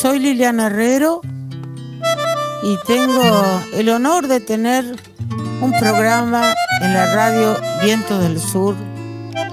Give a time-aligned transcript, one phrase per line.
[0.00, 1.20] soy Liliana Herrero
[2.62, 3.22] y tengo
[3.74, 4.96] el honor de tener
[5.60, 8.76] un programa en la radio Viento del Sur,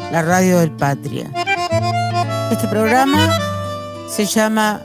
[0.09, 1.29] la radio del Patria.
[2.49, 3.37] Este programa
[4.09, 4.79] se llama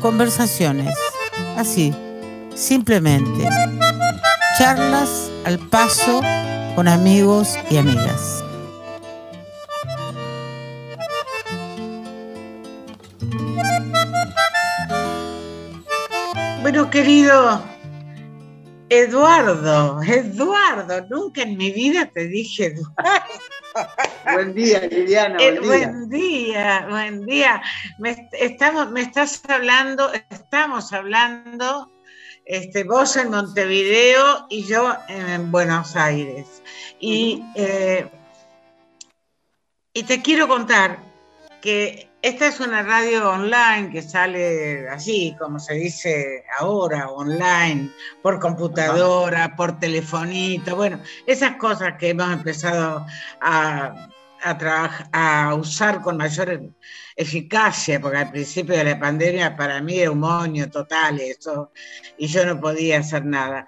[0.00, 0.96] Conversaciones,
[1.56, 1.92] así,
[2.54, 3.48] simplemente.
[4.56, 6.20] Charlas al paso
[6.76, 8.41] con amigos y amigas.
[16.92, 17.64] Querido
[18.90, 23.24] Eduardo, Eduardo, nunca en mi vida te dije Eduardo.
[24.34, 25.38] Buen día, Liliana.
[25.40, 26.86] Eh, buen, día.
[26.90, 27.62] buen día,
[27.98, 31.90] Me, estamos, me estás hablando, estamos hablando,
[32.44, 36.62] este, vos en Montevideo y yo en Buenos Aires.
[37.00, 38.10] Y, eh,
[39.94, 40.98] y te quiero contar
[41.62, 47.90] que esta es una radio online que sale así, como se dice ahora, online,
[48.22, 53.04] por computadora, por telefonito, bueno, esas cosas que hemos empezado
[53.40, 54.08] a,
[54.40, 56.70] a, a usar con mayor
[57.16, 61.72] eficacia, porque al principio de la pandemia para mí era un moño total eso,
[62.16, 63.66] y yo no podía hacer nada.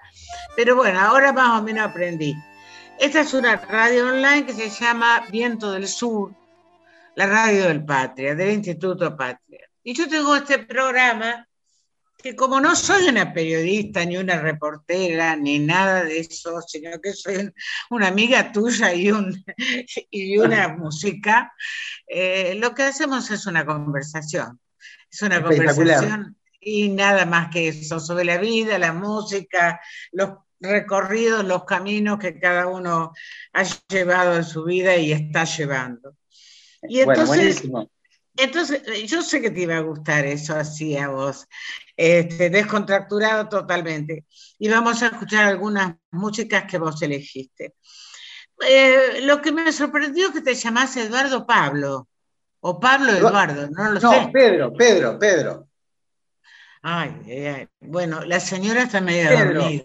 [0.55, 2.33] Pero bueno, ahora más o menos aprendí.
[2.99, 6.33] Esta es una radio online que se llama Viento del Sur,
[7.15, 9.69] la radio del Patria, del Instituto Patria.
[9.83, 11.47] Y yo tengo este programa
[12.25, 17.13] que como no soy una periodista, ni una reportera, ni nada de eso, sino que
[17.13, 17.51] soy
[17.91, 19.45] una amiga tuya y, un,
[20.09, 21.53] y una música,
[22.07, 24.59] eh, lo que hacemos es una conversación.
[25.11, 29.79] Es una conversación y nada más que eso, sobre la vida, la música,
[30.11, 33.13] los recorridos, los caminos que cada uno
[33.53, 36.15] ha llevado en su vida y está llevando.
[36.87, 37.63] Y entonces,
[38.37, 41.47] entonces, yo sé que te iba a gustar eso así a vos,
[41.95, 44.25] este, descontracturado totalmente.
[44.59, 47.75] Y vamos a escuchar algunas músicas que vos elegiste.
[48.67, 52.07] Eh, lo que me sorprendió es que te llamás Eduardo Pablo,
[52.59, 54.05] o Pablo Eduardo, no lo sé.
[54.05, 55.67] No, Pedro, Pedro, Pedro.
[56.81, 59.83] Ay, bueno, la señora está medio Pedro, dormida.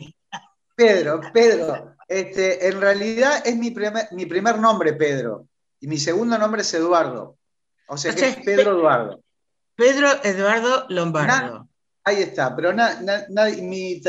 [0.74, 5.49] Pedro, Pedro, este, en realidad es mi primer, mi primer nombre, Pedro.
[5.80, 7.38] Y mi segundo nombre es Eduardo.
[7.88, 9.22] O sea que es Pedro Eduardo.
[9.74, 11.68] Pedro Eduardo Lombardo.
[12.04, 12.72] ahí está, pero
[13.62, 14.02] mi,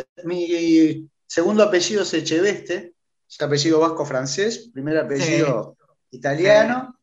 [1.25, 2.93] segundo apellido es Echeveste,
[3.29, 5.77] es apellido vasco-francés, primer apellido
[6.11, 6.97] italiano.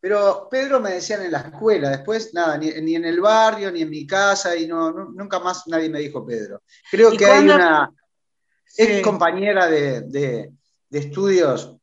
[0.00, 3.88] Pero Pedro me decían en la escuela, después nada, ni, en el barrio, ni en
[3.88, 6.62] mi casa, y no, nunca más nadie me dijo Pedro.
[6.90, 7.90] Creo que hay una
[8.76, 10.52] ex compañera de, de,
[10.90, 11.76] estudios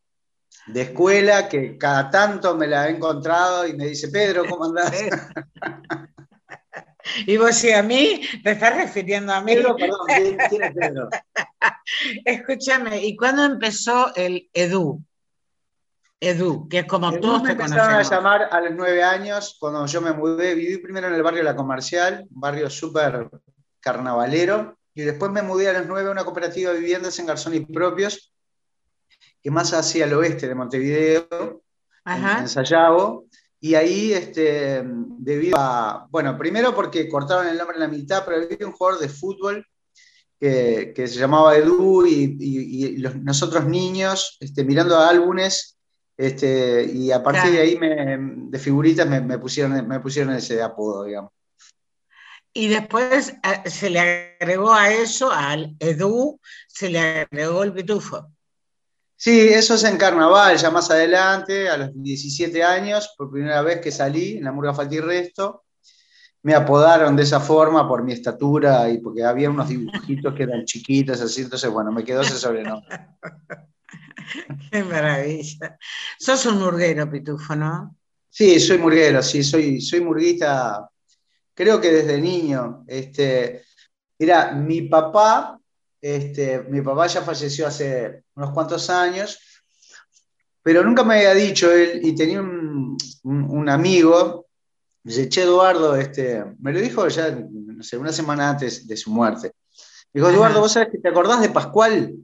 [0.67, 4.91] de escuela que cada tanto me la he encontrado y me dice, Pedro, ¿cómo andás?
[7.25, 9.55] Y vos sí, a mí, te estás refiriendo a mí.
[9.55, 10.07] Pedro, perdón,
[10.49, 11.09] ¿quién, es Pedro?
[12.25, 15.03] Escúchame, ¿y cuándo empezó el EDU?
[16.19, 19.85] EDU, que es como Edu todos me empezaron a llamar a los nueve años, cuando
[19.87, 23.29] yo me mudé, viví primero en el barrio La Comercial, un barrio súper
[23.79, 27.55] carnavalero, y después me mudé a los nueve a una cooperativa de viviendas en Garzón
[27.55, 28.31] y Propios,
[29.41, 31.63] que más hacia el oeste de Montevideo,
[32.05, 33.25] en, Sayago,
[33.59, 38.37] y ahí, este, debido a, bueno, primero porque cortaron el nombre en la mitad, pero
[38.37, 39.65] había un jugador de fútbol
[40.39, 45.77] que, se llamaba Edu y, nosotros niños, este, mirando álbumes,
[46.17, 51.31] este, y a partir de ahí, de figuritas, me, pusieron, me pusieron ese apodo, digamos.
[52.53, 58.27] Y después eh, se le agregó a eso, al Edu, se le agregó el pitufo.
[59.23, 63.79] Sí, eso es en carnaval, ya más adelante, a los 17 años, por primera vez
[63.79, 65.65] que salí en la Murga Falta y Resto,
[66.41, 70.65] me apodaron de esa forma por mi estatura y porque había unos dibujitos que eran
[70.65, 73.09] chiquitos, así, entonces, bueno, me quedó ese sobrenombre.
[74.71, 75.77] Qué maravilla.
[76.17, 77.95] Sos un murguero, Pitufo, ¿no?
[78.27, 80.89] Sí, soy murguero, sí, soy, soy murguita,
[81.53, 82.85] creo que desde niño.
[82.87, 83.65] Este,
[84.17, 85.60] mira, mi papá
[86.01, 89.39] este, mi papá ya falleció hace unos cuantos años,
[90.63, 94.47] pero nunca me había dicho él, y tenía un, amigo,
[95.03, 99.11] dice, che, Eduardo, este, me lo dijo ya, no sé, una semana antes de su
[99.11, 99.51] muerte.
[100.13, 102.15] Dijo, Eduardo, ¿vos sabés que te acordás de Pascual?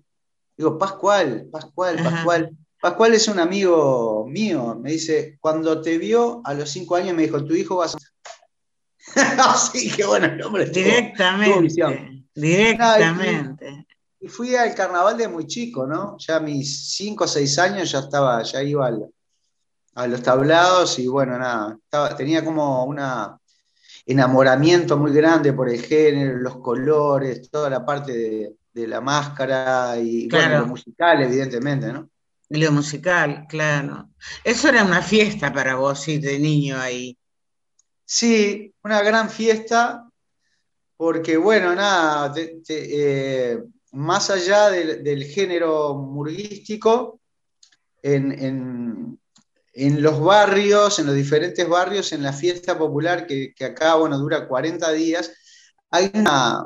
[0.58, 2.58] Digo, Pascual, Pascual, Pascual.
[2.80, 7.24] Pascual es un amigo mío, me dice, cuando te vio a los cinco años me
[7.24, 7.90] dijo, tu hijo va a...
[9.52, 12.17] Así que bueno, el hombre Directamente.
[12.38, 13.88] Directamente.
[14.19, 16.18] y, fui al carnaval de muy chico, ¿no?
[16.19, 18.92] Ya a mis 5 o 6 años ya estaba, ya iba
[19.95, 21.80] a los tablados y bueno, nada,
[22.16, 23.39] tenía como una...
[24.06, 30.30] enamoramiento muy grande por el género, los colores, toda la parte de, la máscara y
[30.30, 32.07] lo musical, evidentemente, ¿no?
[32.50, 34.10] lo musical, claro.
[34.44, 37.18] Eso era una fiesta para vos, sí, de niño ahí.
[38.06, 40.06] Sí, una gran fiesta,
[40.98, 42.34] porque bueno, nada,
[42.68, 43.60] eh,
[43.92, 47.22] más allá del, género murguístico,
[48.02, 49.20] en,
[49.74, 54.48] los barrios, en los diferentes barrios, en la fiesta popular que, que acá, bueno, dura
[54.48, 55.32] 40 días,
[55.92, 56.64] hay una,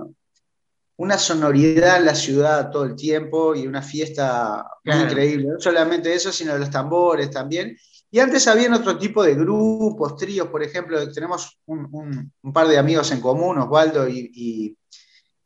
[1.02, 5.48] una sonoridad en la ciudad todo el tiempo y una fiesta increíble.
[5.48, 7.76] No solamente eso, sino los tambores también.
[8.14, 13.10] Y antes había otro tipo de grupos, tríos, por ejemplo, tenemos un, par de amigos
[13.12, 14.76] en común, Osvaldo y,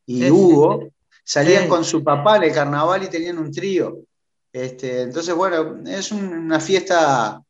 [0.08, 0.88] Hugo,
[1.22, 4.00] salían con su papá en el carnaval y tenían un trío.
[4.52, 7.40] Este, entonces, bueno, es una fiesta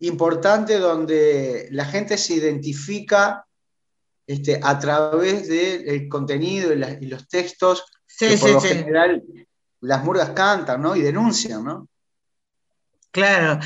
[0.00, 3.46] importante donde la gente se identifica
[4.26, 7.84] este, a través del contenido y, los textos
[8.18, 9.22] que por lo general
[9.80, 10.94] las murgas cantan, ¿no?
[10.94, 11.88] Y denuncian, ¿no?
[13.16, 13.60] Claro.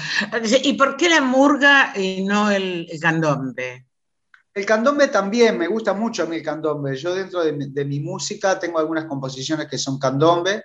[0.63, 3.85] ¿Y por qué la murga y no el, candombe?
[4.55, 6.95] El candombe también, me gusta mucho a mí el candombe.
[6.97, 10.63] Yo dentro de mi, música tengo algunas composiciones que son candombe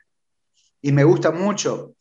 [0.83, 1.95] y me gusta mucho.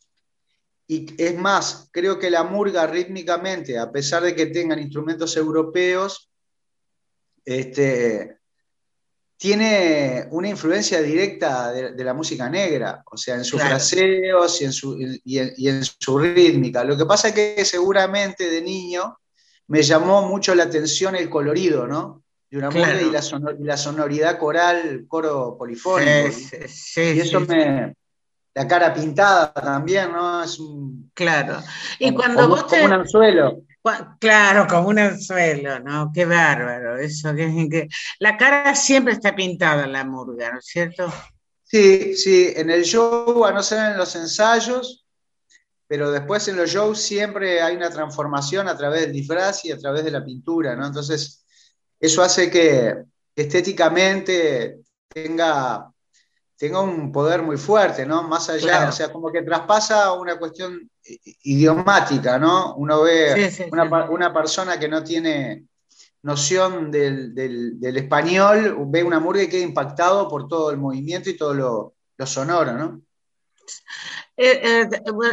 [0.87, 6.31] Y es más, creo que la murga rítmicamente, a pesar de que tengan instrumentos europeos,
[7.47, 8.41] este,
[9.37, 14.73] tiene una influencia directa de, la música negra, o sea, en sus fraseos y en,
[14.73, 16.85] su, y, en, su rítmica.
[16.85, 19.19] Lo que pasa es que seguramente de niño
[19.67, 22.23] me llamó mucho la atención el colorido, ¿no?
[22.51, 22.71] De una
[23.03, 23.11] y,
[23.65, 26.37] la sonoridad coral, coro polifónico.
[26.97, 27.95] y eso me.
[28.57, 30.45] La cara pintada también, ¿no?
[30.45, 31.11] Es un.
[31.13, 31.59] Claro.
[31.99, 32.77] Y cuando vos te.
[32.77, 33.63] Como un anzuelo.
[34.19, 36.11] Claro, como un anzuelo, ¿no?
[36.15, 37.87] Qué bárbaro, eso que,
[38.19, 41.13] La cara siempre está pintada en la murga, ¿no es cierto?
[41.65, 45.05] Sí, sí, en el show, a no ser en los ensayos,
[45.87, 49.79] pero después en los shows siempre hay una transformación a través del disfraz y a
[49.79, 50.87] través de la pintura, ¿no?
[50.87, 51.45] Entonces,
[52.01, 53.05] eso hace que
[53.37, 54.79] estéticamente
[55.09, 55.93] tenga
[56.57, 58.23] tenga un poder muy fuerte, ¿no?
[58.23, 60.89] Más allá, o sea, como que traspasa una cuestión
[61.43, 62.75] idiomática, ¿no?
[62.77, 65.65] Uno ve una, persona que no tiene
[66.23, 71.55] noción del, español, ve una murga y queda impactado por todo el movimiento y todo
[71.55, 73.03] lo, sonoro, ¿no?
[74.37, 74.89] Eh, eh,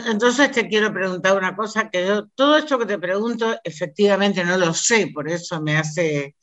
[0.08, 4.74] entonces te quiero preguntar una cosa, que todo esto que te pregunto efectivamente no lo
[4.74, 6.36] sé, por eso me hace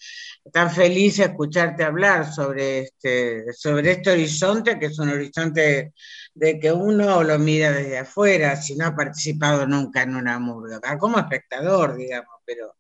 [0.53, 5.93] tan feliz escucharte hablar sobre este, sobre este horizonte, que es un horizonte
[6.35, 10.81] de que uno lo mira desde afuera, si no ha participado nunca en una murga,
[10.99, 12.77] como espectador, digamos, pero,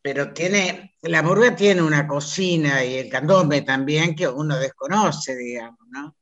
[0.00, 5.80] pero tiene, la murga tiene una cocina y el candombe también que uno desconoce, digamos,
[5.90, 6.16] ¿no?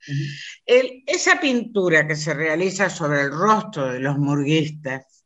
[0.66, 5.19] esa pintura que se realiza sobre el rostro de los murguistas,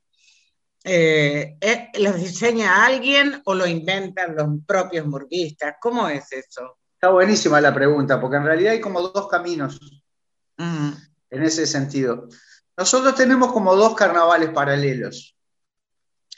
[0.87, 5.77] eh, eh, ¿Los diseña alguien o lo inventan los propios murguistas?
[5.81, 6.77] ¿Cómo es eso?
[6.93, 9.81] Está buenísima la pregunta, porque en realidad hay como dos caminos
[10.59, 10.91] mm.
[11.31, 12.29] en ese sentido.
[12.77, 15.35] Nosotros tenemos como dos carnavales paralelos.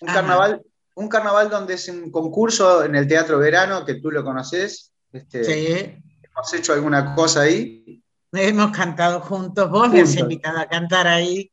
[0.01, 0.63] Un carnaval,
[0.95, 4.93] un carnaval donde es un concurso en el Teatro Verano, que tú lo conoces.
[5.13, 6.03] Este, sí.
[6.23, 8.01] Hemos hecho alguna cosa ahí.
[8.33, 11.51] Hemos cantado juntos, vos me has invitado a cantar ahí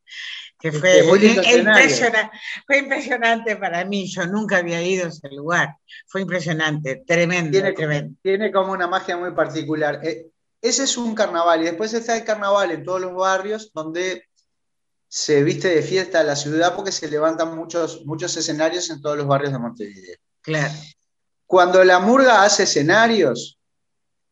[0.63, 2.31] que fue, impresionante,
[2.65, 5.75] fue impresionante para mí, yo nunca había ido a ese lugar,
[6.07, 8.17] fue impresionante, tremendo, tiene, tremendo.
[8.21, 9.99] Tiene como una magia muy particular.
[10.03, 10.29] Eh,
[10.61, 14.23] ese es un carnaval y después está el carnaval en todos los barrios donde
[15.09, 19.27] se viste de fiesta la ciudad porque se levantan muchos, muchos escenarios en todos los
[19.27, 20.17] barrios de Montevideo.
[20.39, 20.73] Claro.
[21.45, 23.59] Cuando la murga hace escenarios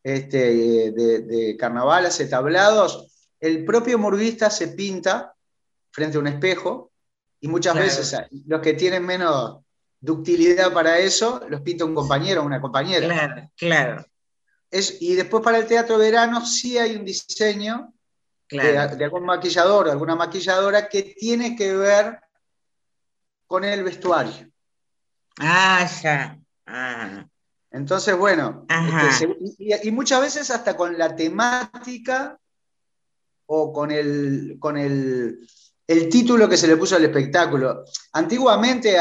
[0.02, 5.31] este, de, de carnaval, hace tablados, el propio murguista se pinta
[5.92, 6.90] frente a un espejo
[7.40, 9.60] y muchas veces los que tienen menos
[10.00, 13.06] ductilidad para eso los pinta un compañero o una compañera.
[13.06, 14.06] Claro, claro.
[14.70, 17.92] Es, y después para el teatro verano sí hay un diseño
[18.50, 22.20] de, algún maquillador o alguna maquilladora que tiene que ver
[23.46, 24.50] con el vestuario.
[25.38, 26.38] Ah, ya.
[26.66, 27.26] Ah.
[27.70, 28.66] Entonces, bueno,
[29.08, 32.38] este, y, muchas veces hasta con la temática
[33.46, 35.46] o con el, con el,
[35.86, 37.84] el título que se le puso al espectáculo.
[38.12, 38.96] Antiguamente,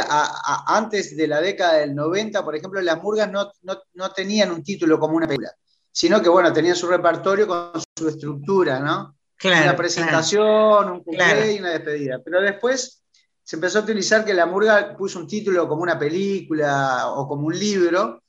[0.67, 5.15] antes de la década del 90, por ejemplo, las murgas no, tenían un título como
[5.15, 5.53] una película,
[5.91, 9.15] sino que, bueno, tenían su repertorio con su estructura, ¿no?
[9.43, 12.19] una presentación, un cumple y una despedida.
[12.23, 13.03] Pero después
[13.43, 17.47] se empezó a utilizar que la murga puso un título como una película o como
[17.47, 18.21] un libro,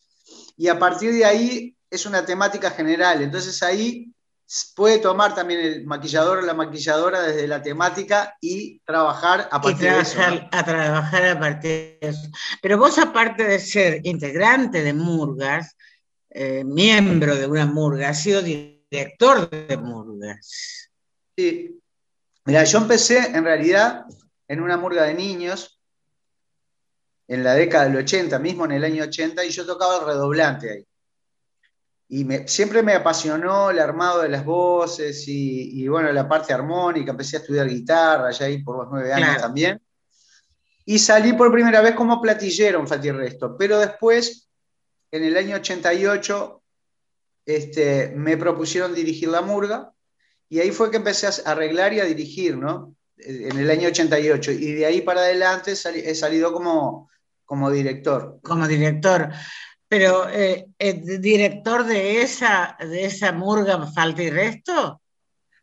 [0.57, 3.23] y a partir de ahí es una temática general.
[3.23, 4.12] Entonces ahí
[4.75, 9.91] puede tomar también el maquillador o la maquilladora desde la temática y trabajar a partir
[9.91, 10.21] de eso.
[10.51, 12.29] A trabajar a partir de eso.
[12.61, 15.77] Pero vos, aparte de ser integrante de Murgas,
[16.31, 20.91] eh, miembro de una Murga, has sido director de Murgas.
[21.37, 21.81] Sí.
[22.45, 24.05] Mira, yo empecé en realidad
[24.49, 25.81] en una murga de niños
[27.29, 30.71] en la década del 80, mismo en el año 80, y yo tocaba el redoblante
[30.71, 30.87] ahí.
[32.15, 37.13] Y siempre me apasionó el armado de las voces y, bueno, la parte armónica.
[37.13, 39.81] Empecé a estudiar guitarra ya ahí por los nueve años también.
[40.85, 43.57] Y salí por primera vez como platillero en Fati Resto.
[43.57, 44.47] Pero después,
[45.11, 46.63] en el año 88,
[47.47, 49.91] este, me propusieron dirigir la murga.
[50.51, 52.95] Y ahí fue que empecé a arreglar y a dirigir, ¿no?
[53.17, 54.53] En el año 88.
[54.53, 57.11] Y de ahí para adelante he salido como,
[57.47, 58.39] como director.
[58.43, 59.31] Como director.
[59.93, 60.71] Pero, eh,
[61.21, 65.03] ¿director de esa, de esa murga Falta y Resto?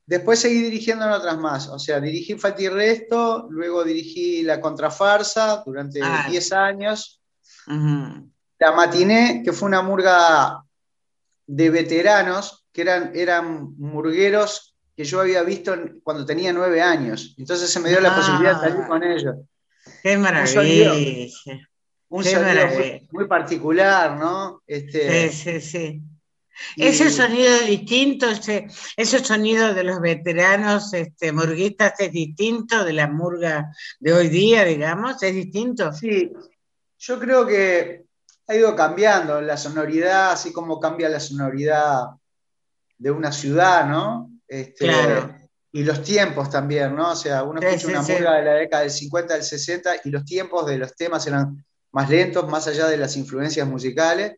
[0.06, 1.68] Después seguí dirigiendo en otras más.
[1.68, 6.64] O sea, dirigí Falta y Resto, luego dirigí La Contrafarsa durante 10 ah.
[6.64, 7.24] años.
[7.66, 10.64] La Matiné, que fue una murga
[11.48, 17.34] de veteranos, que eran, eran murgueros que yo había visto cuando tenía 9 años.
[17.40, 19.38] Entonces se me dio la posibilidad de salir con ellos.
[20.04, 20.94] ¡Qué maravilla!
[22.10, 22.68] Un sonido
[23.12, 24.62] muy, particular, ¿no?
[24.66, 26.02] Este, sí, sí, sí.
[26.76, 33.08] Ese sonido distinto, ese, ese, sonido de los veteranos este, murguistas es distinto de la
[33.08, 35.94] murga de hoy día, digamos, es distinto.
[35.94, 36.32] Sí,
[36.98, 38.04] yo creo que
[38.48, 42.08] ha ido cambiando la sonoridad, así como cambia la sonoridad
[42.98, 44.32] de una ciudad, ¿no?
[44.48, 45.36] Este, claro.
[45.72, 47.12] Y los tiempos también, ¿no?
[47.12, 50.26] O sea, uno escucha una murga de la década del 50, del 60 y los
[50.26, 54.36] tiempos de los temas eran más lentos, más allá de las influencias musicales.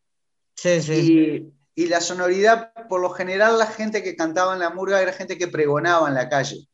[0.56, 1.54] Sí, sí.
[1.76, 5.38] Y, la sonoridad, por lo general, la gente que cantaba en la murga era gente
[5.38, 6.68] que pregonaba en la calle.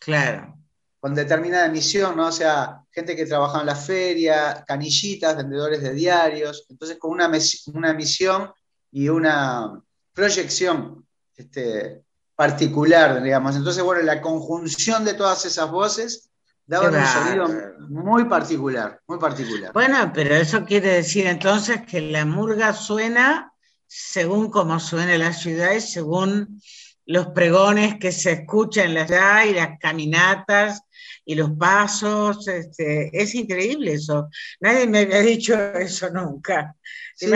[0.00, 0.56] Claro.
[1.00, 2.26] Con determinada misión, ¿no?
[2.26, 6.66] O sea, gente que trabajaba en la feria, canillitas, vendedores de diarios.
[6.68, 7.30] Entonces, con una,
[7.72, 8.50] una misión
[8.90, 9.80] y una
[10.12, 11.06] proyección
[11.36, 12.02] este,
[12.34, 13.56] particular, digamos.
[13.56, 16.27] Entonces, bueno, la conjunción de todas esas voces
[16.68, 17.48] Daba un sonido
[17.88, 19.72] muy particular, muy particular.
[19.72, 23.54] Bueno, pero eso quiere decir entonces que la murga suena
[23.86, 26.60] según cómo suena la ciudad y según
[27.06, 30.82] los pregones que se escuchan en la ciudad y las caminatas
[31.24, 32.46] y los pasos.
[32.46, 34.28] Este, es increíble eso.
[34.60, 36.76] Nadie me había dicho eso nunca.
[37.16, 37.30] Sí,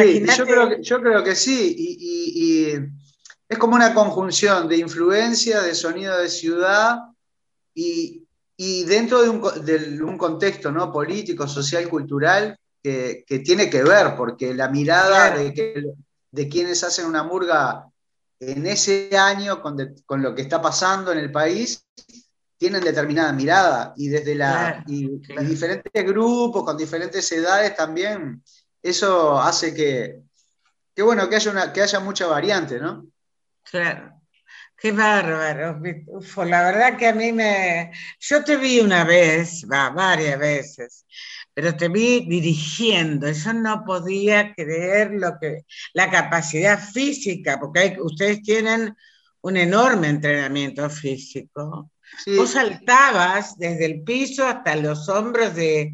[0.82, 1.74] yo, creo que, sí.
[1.78, 2.74] y
[3.48, 6.98] es como una conjunción de influencia, de sonido de ciudad
[7.74, 8.21] y,
[8.56, 9.30] y dentro de
[10.02, 10.92] un, contexto ¿no?
[10.92, 17.88] político, social, cultural, que, tiene que ver, porque la mirada de, quienes hacen una murga
[18.40, 21.84] en ese año con, lo que está pasando en el país,
[22.58, 23.94] tienen determinada mirada.
[23.96, 28.42] Y desde la diferentes grupos con diferentes edades también
[28.82, 30.22] eso hace que,
[31.02, 33.06] bueno que haya una que haya mucha variante no
[33.62, 34.11] claro
[34.82, 35.80] Qué bárbaro.
[36.44, 37.92] la verdad que a mí me...
[38.18, 41.06] Yo te vi una vez, va, varias veces,
[41.54, 43.30] pero te vi dirigiendo.
[43.30, 45.64] Yo no podía creer lo que...
[45.94, 48.96] la capacidad física, porque ustedes tienen
[49.42, 51.91] un enorme entrenamiento físico.
[52.36, 55.92] Vos saltabas desde el piso hasta los hombros de,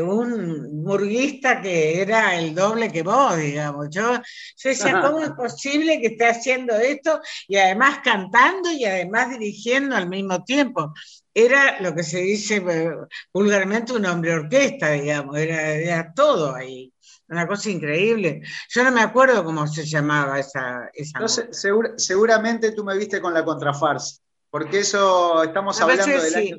[0.00, 3.88] un murguista que era el doble que vos, digamos.
[3.90, 9.30] Yo, yo decía, ¿cómo es posible que esté haciendo esto y además cantando y además
[9.30, 10.92] dirigiendo al mismo tiempo?
[11.34, 12.90] Era lo que se dice eh,
[13.32, 16.92] vulgarmente un hombre orquesta, digamos, era, todo ahí
[17.28, 18.42] una cosa increíble.
[18.68, 20.90] Yo no me acuerdo cómo se llamaba esa.
[20.92, 21.48] esa
[21.96, 26.58] seguramente tú me viste con la contrafarsa porque eso estamos hablando del año,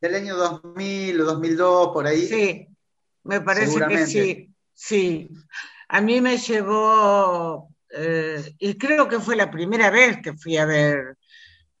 [0.00, 2.26] del año 2000 o 2002, por ahí.
[2.26, 2.66] Sí,
[3.22, 5.30] me parece que sí, sí.
[5.86, 10.64] A mí me llevó, eh, y creo que fue la primera vez que fui a
[10.64, 11.16] ver,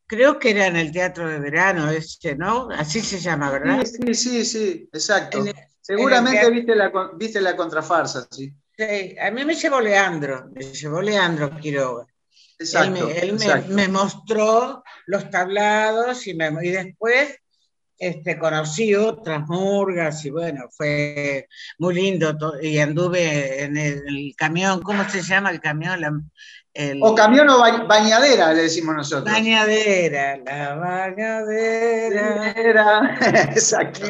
[0.06, 2.68] creo que era en el Teatro de Verano este, ¿no?
[2.70, 3.84] Así se llama, ¿verdad?
[3.84, 5.42] Sí, sí, sí, exacto.
[5.80, 8.54] Seguramente viste, la, viste la contrafarsa, sí.
[8.78, 12.06] Sí, a mí me llevó Leandro, me llevó Leandro Quiroga
[12.60, 13.38] él,
[13.68, 17.38] me, mostró los tablados y, después
[17.98, 22.36] este, conocí otras murgas y bueno, fue muy lindo.
[22.62, 26.30] Y anduve en el, camión, ¿cómo se llama el camión?
[27.02, 29.32] o camión o bañadera, le decimos nosotros.
[29.32, 32.54] Bañadera, la bañadera.
[33.50, 34.06] Exacto.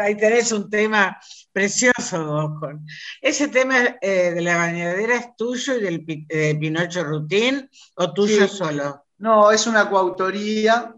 [0.00, 1.16] Ahí tenés un tema
[1.54, 2.80] Precioso, Bosco.
[3.20, 8.48] Ese tema eh, de la bañadera es tuyo y del de Pinocho Rutín o tuyo
[8.48, 9.03] solo?
[9.18, 10.94] No, es una coautoría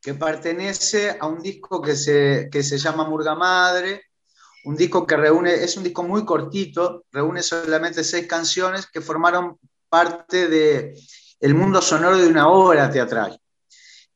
[0.00, 4.04] que pertenece a un disco que se, que se llama Murga Madre,
[4.64, 9.58] un disco que reúne, es un disco muy cortito, reúne solamente seis canciones que formaron
[9.88, 10.94] parte de
[11.54, 13.40] mundo sonoro de una obra teatral.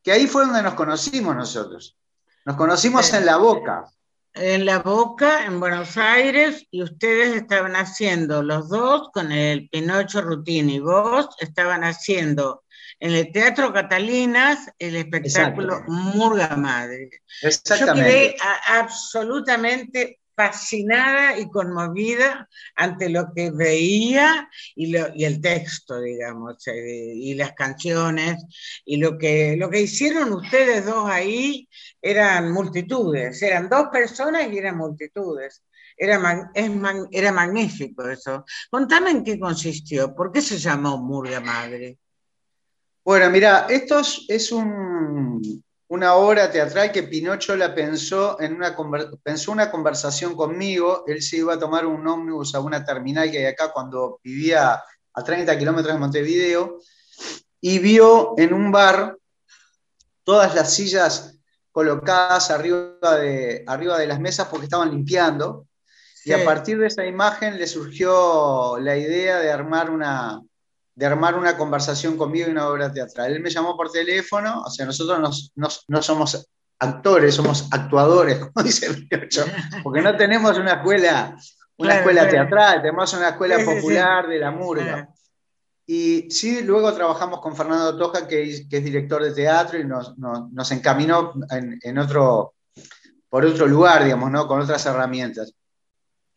[0.03, 1.97] Que ahí fue donde nos conocimos nosotros.
[2.45, 3.87] Nos conocimos en La Boca.
[4.35, 10.21] En La Boca, en Buenos Aires, y ustedes estaban haciendo, los dos, con el Pinocho
[10.21, 12.65] Rutini, vos estaban haciendo
[13.01, 17.11] en el Teatro Catalinas el espectáculo Murga Madre.
[17.43, 18.01] Exactamente.
[18.01, 18.37] Yo quedé
[18.67, 27.53] absolutamente fascinada y conmovida ante lo que veía y, el texto, digamos, eh, y las
[27.53, 28.45] canciones,
[28.85, 31.69] y lo que, lo que hicieron ustedes dos ahí
[32.03, 35.63] eran multitudes, eran dos personas y eran multitudes.
[35.97, 36.51] Era,
[37.13, 38.45] era magnífico eso.
[38.69, 41.99] Contame en qué consistió, ¿por qué se llamó Murga Madre?
[43.05, 48.75] Bueno, mira, esto es un, una obra teatral que Pinocho la pensó en una,
[49.23, 51.05] pensó una conversación conmigo.
[51.07, 54.83] Él se iba a tomar un ómnibus a una terminal que hay acá cuando vivía
[55.13, 56.79] a 30 kilómetros de Montevideo
[57.61, 59.17] y vio en un bar
[60.25, 61.39] todas las sillas
[61.71, 65.67] colocadas arriba de, arriba de las mesas porque estaban limpiando.
[66.25, 70.41] Y a partir de esa imagen le surgió la idea de armar una,
[70.95, 73.33] de armar una conversación conmigo y una obra teatral.
[73.33, 75.53] Él me llamó por teléfono, o sea, nosotros
[75.87, 76.47] no somos
[76.79, 79.09] actores, somos actuadores, como dice el
[79.83, 81.37] porque no tenemos una escuela,
[81.77, 85.09] una escuela teatral, tenemos una escuela popular de la murga.
[85.87, 90.73] Y sí, luego trabajamos con Fernando Toja, que, es director de teatro, y nos, nos,
[90.73, 92.55] encaminó en, en, otro,
[93.29, 94.49] por otro lugar, digamos, ¿no?
[94.49, 95.53] con otras herramientas.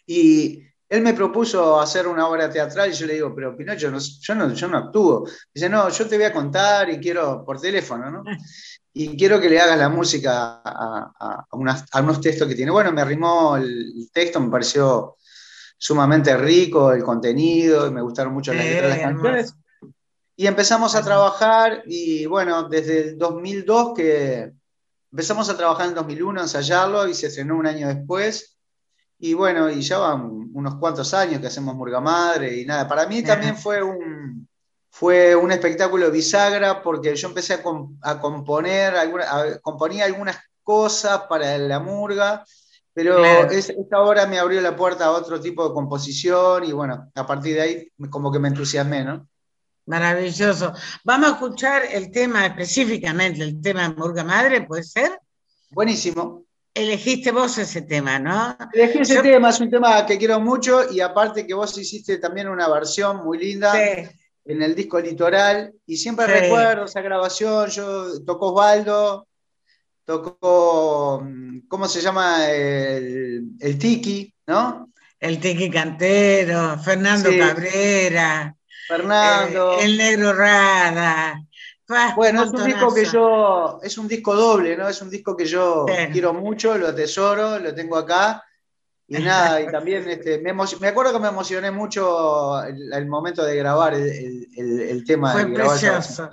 [0.06, 3.92] Y él me propuso hacer una obra teatral y yo le digo, pero Pinocho,
[4.22, 5.28] yo, no, yo no actúo.
[5.54, 8.24] Dice, no, yo te voy a contar y quiero, por teléfono, ¿no?
[8.94, 12.72] Y quiero que le hagas la música a, unos textos que tiene.
[12.72, 15.18] Bueno, me arrimó el texto, me pareció
[15.78, 19.54] sumamente rico el contenido, me gustaron mucho las letras de las canciones.
[20.36, 24.54] Y empezamos a trabajar y bueno, desde el 2002 que
[25.12, 28.57] empezamos a trabajar en el 2001, a ensayarlo y se estrenó un año después.
[29.20, 32.88] Y bueno, y ya van unos cuantos años que hacemos Murga Madre y nada.
[32.88, 34.48] Para mí también fue un,
[34.90, 37.56] fue un espectáculo bisagra porque yo empecé
[38.02, 39.26] a, componer, alguna,
[39.62, 42.44] componía algunas cosas para la murga,
[42.94, 47.28] pero esta obra me abrió la puerta a otro tipo de composición y bueno, a
[47.28, 49.28] partir de ahí como que me entusiasmé, ¿no?
[49.86, 50.74] Maravilloso.
[51.04, 55.20] Vamos a escuchar el tema específicamente, el tema Murga Madre, ¿puede ser?
[55.70, 56.47] Buenísimo.
[56.78, 58.56] Elegiste vos ese tema, ¿no?
[58.72, 62.48] Elegí ese tema, es un tema que quiero mucho y aparte que vos hiciste también
[62.48, 63.74] una versión muy linda
[64.48, 69.28] en el disco Litoral y siempre recuerdo esa grabación, yo tocó Osvaldo,
[70.06, 71.28] tocó,
[71.68, 72.48] ¿cómo se llama?
[72.50, 74.94] El, Tiki, ¿no?
[75.20, 78.56] El Tiki Cantero, Fernando Cabrera.
[78.88, 79.74] Fernando.
[79.74, 81.44] Eh, el Negro Rada.
[82.16, 84.90] Bueno, es un disco que yo, es un disco doble, ¿no?
[84.90, 88.44] Es un disco que yo quiero mucho, lo atesoro, lo tengo acá.
[89.08, 93.56] Y nada, y también este, me, me, acuerdo que me emocioné mucho el, momento de
[93.56, 95.32] grabar el, el, tema.
[95.32, 96.30] Fue precioso.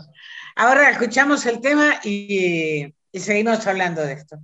[0.56, 4.38] Ahora escuchamos el tema y, y seguimos hablando de esto.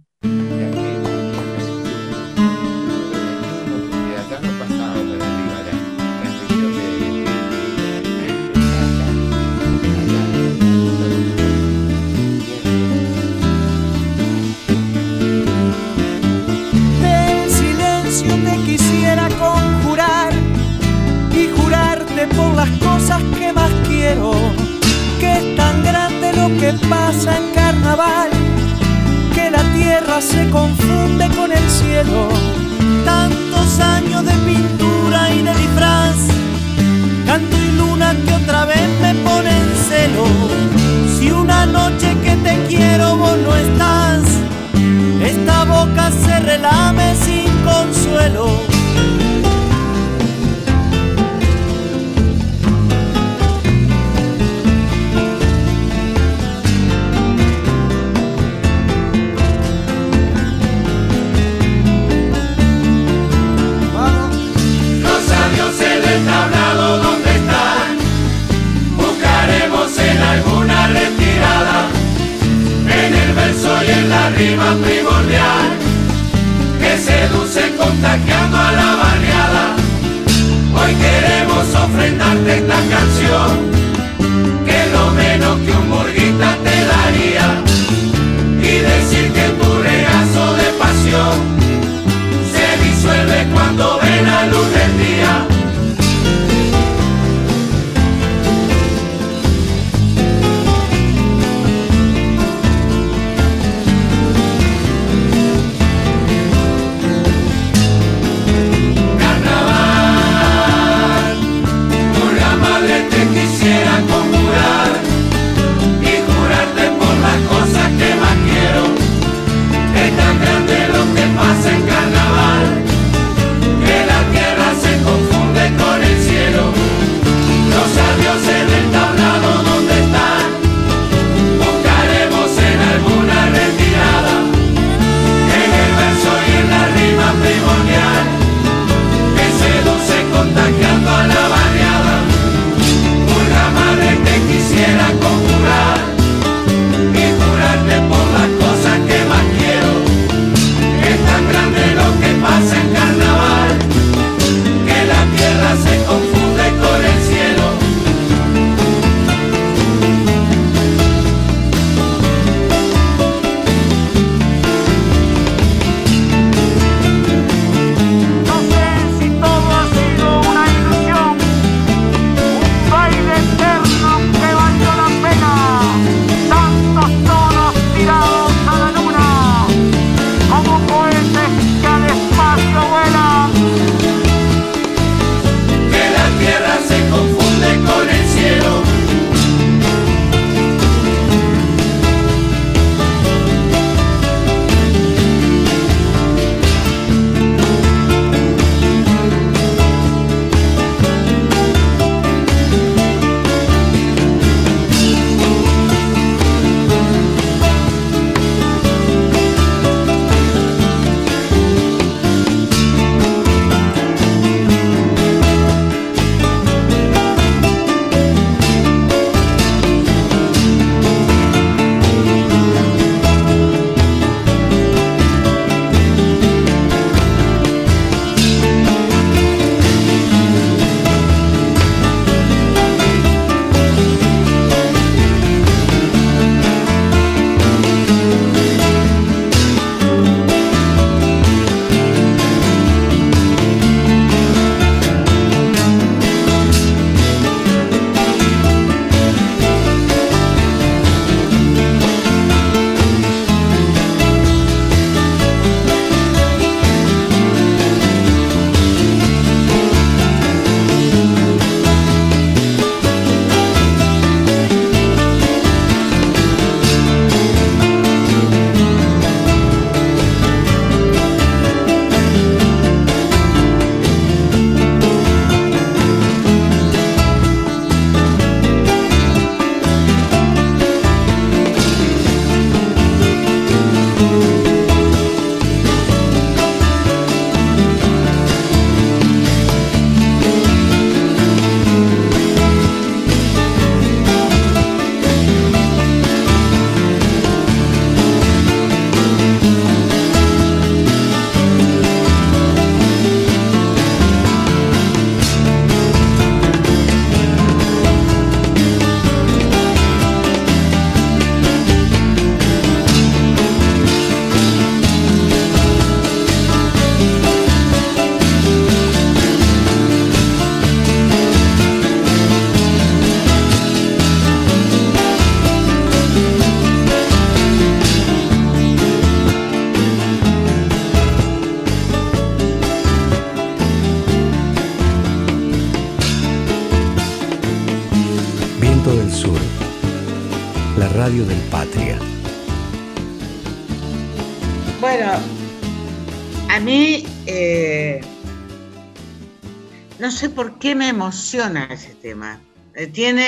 [351.20, 352.58] Emociona ese tema.
[352.94, 353.46] Eh, tiene,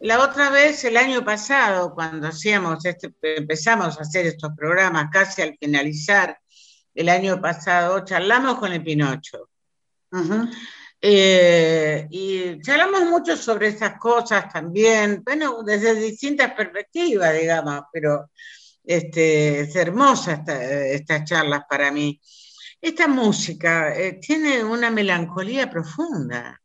[0.00, 5.42] la otra vez, el año pasado, cuando hacíamos este, empezamos a hacer estos programas, casi
[5.42, 6.38] al finalizar
[6.94, 9.50] el año pasado, charlamos con el Pinocho.
[10.98, 18.30] Eh, y charlamos mucho sobre esas cosas también, bueno, desde distintas perspectivas, digamos, pero
[18.82, 22.18] este, es hermosa estas charlas para mí.
[22.80, 26.58] Esta música eh, tiene una melancolía profunda.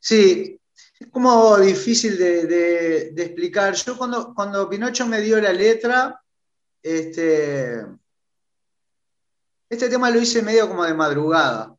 [0.00, 0.60] Sí,
[0.98, 3.74] es como difícil de, explicar.
[3.74, 6.20] Yo cuando, cuando Pinocho me dio la letra,
[6.82, 7.84] este,
[9.68, 11.76] este tema lo hice medio como de madrugada.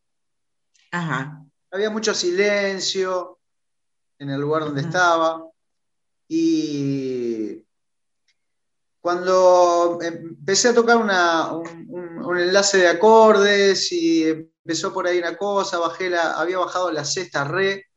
[0.92, 1.46] Ajá.
[1.72, 3.40] Había mucho silencio
[4.18, 5.44] en el lugar donde estaba.
[6.28, 7.66] Y
[9.02, 16.10] cuando empecé a tocar un, enlace de acordes y empezó por ahí una cosa, bajé
[16.10, 17.89] la, había bajado la sexta re,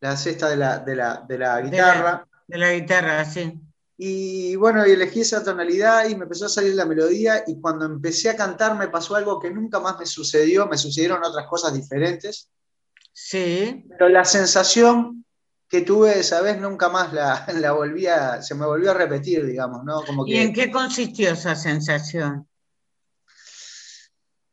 [0.00, 2.26] la sexta de la, de la, guitarra.
[2.46, 3.60] De la, guitarra, sí.
[3.96, 7.84] Y bueno, y elegí esa tonalidad y me empezó a salir la melodía y cuando
[7.84, 11.74] empecé a cantar me pasó algo que nunca más me sucedió, me sucedieron otras cosas
[11.74, 12.48] diferentes.
[13.12, 13.84] Sí.
[13.88, 15.24] Pero la sensación
[15.68, 18.06] que tuve esa vez nunca más la, la volví
[18.40, 20.02] se me volvió a repetir, digamos, ¿no?
[20.04, 22.46] Como ¿Y en qué consistió esa sensación?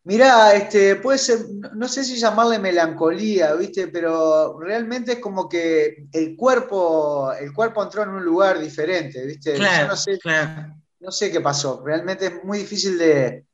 [0.06, 1.40] Mirá, este, puede ser,
[1.74, 3.88] no sé si llamarle melancolía, ¿viste?
[3.88, 9.56] Pero realmente es como que el cuerpo, el cuerpo entró en un lugar diferente, ¿viste?
[9.56, 10.76] Claro, no, sé, claro.
[11.00, 11.82] no sé qué pasó.
[11.84, 13.46] Realmente es muy difícil de,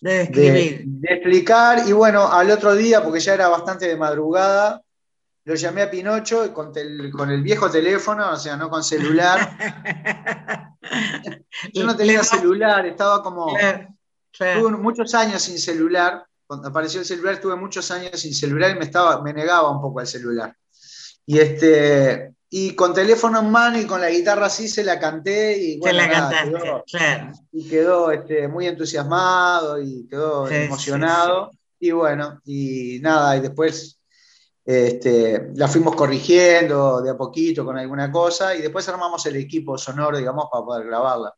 [0.00, 1.82] de, de, explicar.
[1.88, 4.80] Y bueno, al otro día, porque ya era bastante de madrugada,
[5.42, 6.72] lo llamé a Pinocho con,
[7.10, 9.58] con el viejo teléfono, o sea, no con celular.
[11.74, 13.52] Yo no tenía celular, estaba como...
[14.36, 16.24] Tuve muchos años sin celular.
[16.46, 19.80] Cuando apareció el celular, tuve muchos años sin celular y me, estaba, me negaba un
[19.80, 20.54] poco al celular.
[21.26, 25.58] Y, este, y con teléfono en mano y con la guitarra así se la canté
[25.58, 27.32] y bueno, la cantaste, claro.
[27.52, 31.50] Y quedó este, muy entusiasmado y quedó emocionado.
[31.78, 33.98] Y bueno, y nada, y después
[34.64, 39.78] este, la fuimos corrigiendo de a poquito con alguna cosa y después armamos el equipo
[39.78, 41.34] sonoro, digamos, para poder grabarla.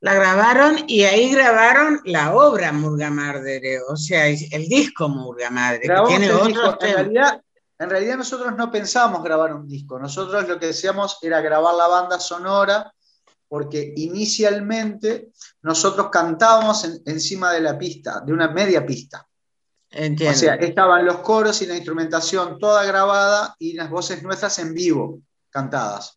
[0.00, 5.80] La grabaron y ahí grabaron la obra Murga Madre, o sea, el disco Murga Madre.
[5.80, 7.42] Que tiene en, realidad,
[7.78, 11.86] en realidad nosotros no pensábamos grabar un disco, nosotros lo que decíamos era grabar la
[11.86, 12.90] banda sonora
[13.50, 15.32] porque inicialmente
[15.62, 19.26] nosotros cantábamos encima de la pista, de una media pista.
[19.92, 24.72] O sea, estaban los coros y la instrumentación toda grabada y las voces nuestras en
[24.72, 25.18] vivo,
[25.50, 26.16] cantadas.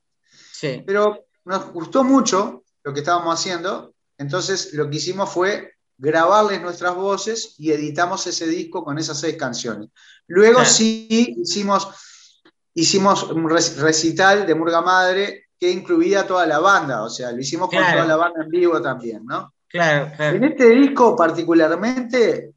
[0.52, 0.84] Sí.
[0.86, 6.96] Pero nos gustó mucho lo que estábamos haciendo, entonces lo que hicimos fue grabarles nuestras
[6.96, 9.90] voces y editamos ese disco con esas seis canciones.
[10.28, 11.88] Luego sí hicimos,
[12.74, 17.70] hicimos un recital de Murga Madre que incluía toda la banda, o sea, lo hicimos
[17.70, 19.54] con toda la banda en vivo también, ¿no?
[19.68, 20.38] Claro, claro.
[20.38, 22.54] En este disco particularmente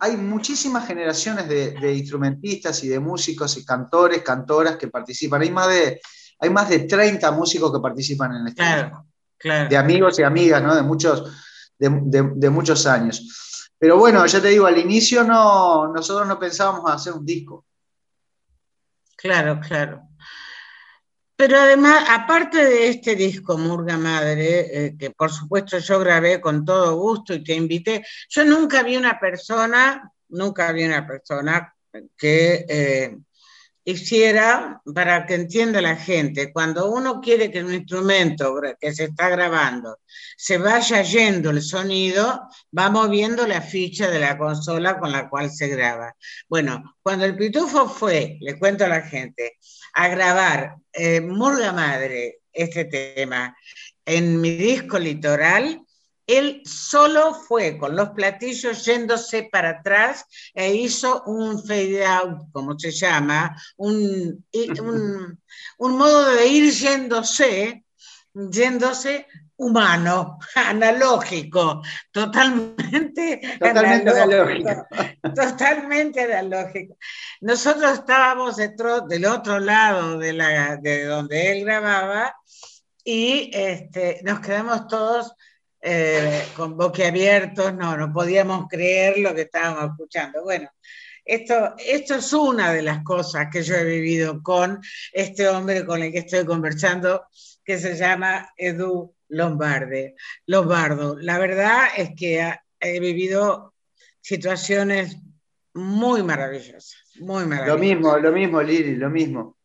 [0.00, 5.42] hay muchísimas generaciones de, instrumentistas y de músicos y cantores, cantoras que participan.
[5.42, 6.00] Hay más de,
[6.38, 9.06] hay más de 30 músicos que participan en este claro,
[9.38, 9.68] claro.
[9.68, 10.74] De amigos y amigas, ¿no?
[10.74, 11.24] De muchos,
[11.78, 13.70] de, muchos años.
[13.78, 17.64] Pero bueno, ya te digo, al inicio no, nosotros no pensábamos hacer un disco.
[19.16, 20.02] Claro, claro.
[21.36, 26.64] Pero además, aparte de este disco, Murga Madre, eh, que por supuesto yo grabé con
[26.64, 31.72] todo gusto y te invité, yo nunca vi una persona, nunca vi una persona
[32.16, 33.16] que eh,
[33.90, 39.30] hiciera, para que entienda la gente, cuando uno quiere que un instrumento que se está
[39.30, 39.98] grabando
[40.36, 45.50] se vaya yendo el sonido, va moviendo la ficha de la consola con la cual
[45.50, 46.14] se graba.
[46.48, 49.56] Bueno, cuando el pitufo fue, le cuento a la gente,
[49.94, 53.56] a grabar eh, Murga Madre, este tema,
[54.04, 55.80] en mi disco Litoral,
[56.28, 62.78] él solo fue con los platillos yéndose para atrás e hizo un fade out, como
[62.78, 64.44] se llama, un,
[65.78, 67.82] un modo de ir yéndose,
[68.34, 74.86] yéndose humano, analógico, totalmente, analógico,
[75.34, 76.96] Totalmente analógico.
[77.40, 82.36] Nosotros estábamos dentro, del otro lado de, la, de donde él grababa
[83.02, 85.32] y este, nos quedamos todos
[85.80, 90.42] eh, con boquiabiertos, no, no podíamos creer lo que estábamos escuchando.
[90.42, 90.70] Bueno,
[91.24, 94.80] esto, esto es una de las cosas que yo he vivido con
[95.12, 97.26] este hombre con el que estoy conversando,
[97.62, 100.14] que se llama Edu Lombarde,
[100.46, 101.16] Lombardo.
[101.20, 103.74] La verdad es que he vivido
[104.20, 105.18] situaciones
[105.74, 107.78] muy maravillosas, muy maravillosas.
[107.78, 109.58] Lo mismo, lo mismo, Lili, lo mismo.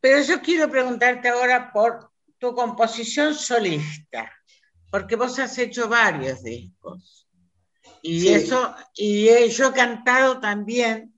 [0.00, 4.30] Pero yo quiero preguntarte ahora por tu composición solista,
[4.94, 7.26] porque vos has hecho varios discos.
[8.00, 11.12] Y eso, y yo he cantado también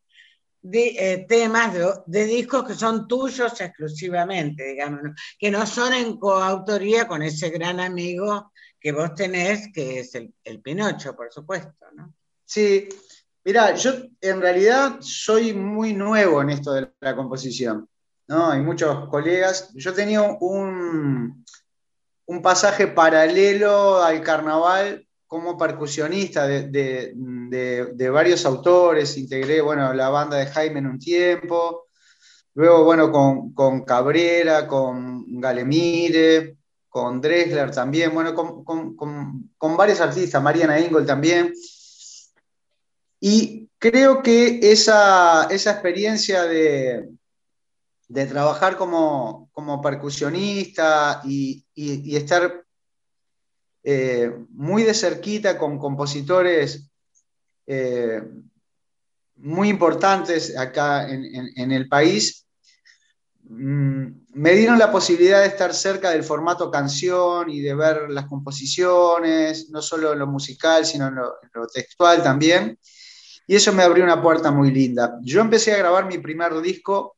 [0.62, 1.74] de, eh, temas
[2.06, 5.02] de, discos que son tuyos exclusivamente, digamos,
[5.38, 10.62] que no son en coautoría con ese gran amigo que vos tenés, que es el,
[10.62, 12.14] Pinocho, por supuesto, ¿no?
[12.46, 12.88] Sí,
[13.44, 17.86] Mira, yo en realidad soy muy nuevo en esto de la composición.
[18.26, 18.50] ¿no?
[18.50, 19.70] Hay muchos colegas.
[19.74, 21.44] Yo tenía un,
[22.26, 29.16] un pasaje paralelo al carnaval como percusionista de, varios autores.
[29.16, 31.86] Integré, bueno, la banda de Jaime en un tiempo.
[32.54, 36.56] Luego, bueno, con, Cabrera, con Galemire,
[36.88, 41.52] con Dressler también, bueno, con, varios artistas, Mariana Engel también.
[43.20, 47.08] Y creo que esa, esa experiencia de,
[48.08, 49.50] de trabajar como,
[49.82, 51.64] percusionista y,
[52.16, 52.64] estar
[53.82, 56.90] eh, muy de cerquita con compositores
[57.66, 58.22] eh,
[59.36, 62.46] muy importantes acá en, el país,
[63.42, 68.26] mm, me dieron la posibilidad de estar cerca del formato canción y de ver las
[68.26, 72.78] composiciones, no solo en lo musical, sino en lo textual también.
[73.46, 75.18] Y eso me abrió una puerta muy linda.
[75.22, 77.15] Yo empecé a grabar mi primer disco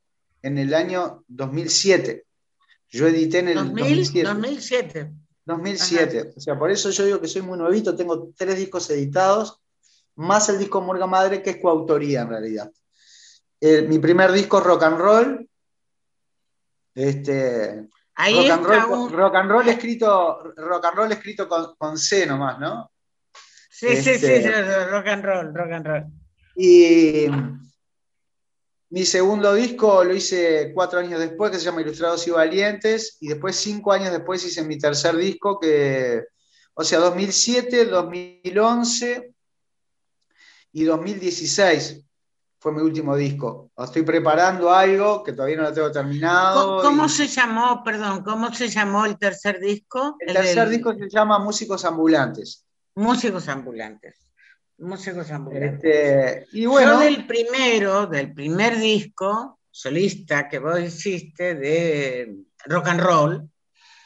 [0.48, 2.24] en el año 2007.
[2.90, 4.28] Yo edité en el 2007.
[4.28, 5.12] 2007.
[5.44, 6.32] 2007.
[6.36, 9.60] O sea, por eso yo digo que soy muy nuevito, tengo tres discos editados,
[10.16, 12.72] más el disco Morga Madre, que es coautoría en realidad.
[13.60, 15.48] mi primer disco Rock and Roll.
[16.94, 21.96] Este, Ahí rock, and roll, rock and roll escrito, rock and roll escrito con, con
[21.96, 22.90] C nomás, ¿no?
[23.70, 26.04] Sí, sí, sí, este, rock and roll, rock and roll.
[26.56, 27.26] Y
[28.90, 33.28] mi segundo disco lo hice cuatro años después, que se llama Ilustrados y Valientes, y
[33.28, 36.24] después cinco años después hice mi tercer disco, que,
[36.72, 39.34] o sea, 2007, 2011
[40.72, 42.04] y 2016
[42.58, 43.70] fue mi último disco.
[43.76, 46.82] Estoy preparando algo que todavía no lo tengo terminado.
[46.82, 50.16] ¿Cómo, se llamó, perdón, cómo se llamó el tercer disco?
[50.18, 52.64] El, tercer disco se llama Músicos Ambulantes.
[52.94, 54.27] Músicos Ambulantes
[54.78, 55.84] músicos ambulantes.
[55.84, 62.34] Este, y bueno, Yo del primero, del primer disco solista que vos hiciste de
[62.66, 63.50] rock and roll,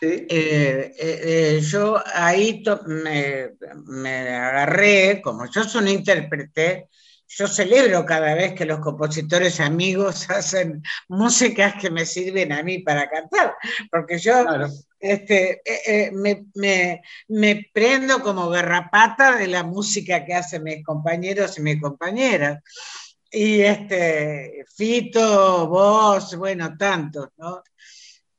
[0.01, 3.53] eh, eh, eh, yo ahí me,
[3.87, 6.89] me, agarré, como yo soy un intérprete,
[7.37, 12.81] yo celebro cada vez que los compositores amigos hacen músicas que me sirven a mí
[12.81, 13.55] para cantar,
[13.91, 14.45] porque yo
[14.99, 21.63] este, eh, eh, me, prendo como garrapata de la música que hacen mis compañeros y
[21.63, 22.63] mis compañeras.
[23.31, 27.63] Y este, Fito, vos, bueno, tantos, ¿no?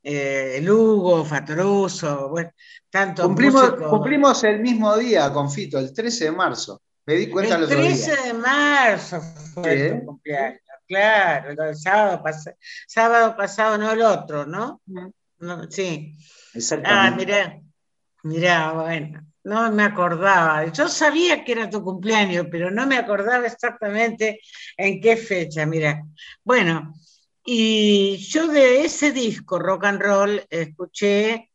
[0.03, 2.51] Eh, Lugo, Fatoruso, bueno,
[2.89, 6.81] tantos cumplimos, cumplimos el mismo día con Fito, el 13 de marzo.
[7.05, 9.21] Me di cuenta el 13 de marzo
[9.53, 12.23] fue tu cumpleaños, claro, el sábado,
[12.87, 14.81] sábado pasado, no el otro, ¿no?
[14.85, 16.15] no sí.
[16.85, 17.59] Ah, mirá,
[18.23, 20.71] mirá, bueno, no me acordaba.
[20.71, 24.39] Yo sabía que era tu cumpleaños, pero no me acordaba exactamente
[24.77, 26.05] en qué fecha, mira.
[26.41, 26.93] Bueno,
[27.43, 31.51] y yo de ese disco, Rock and Roll, escuché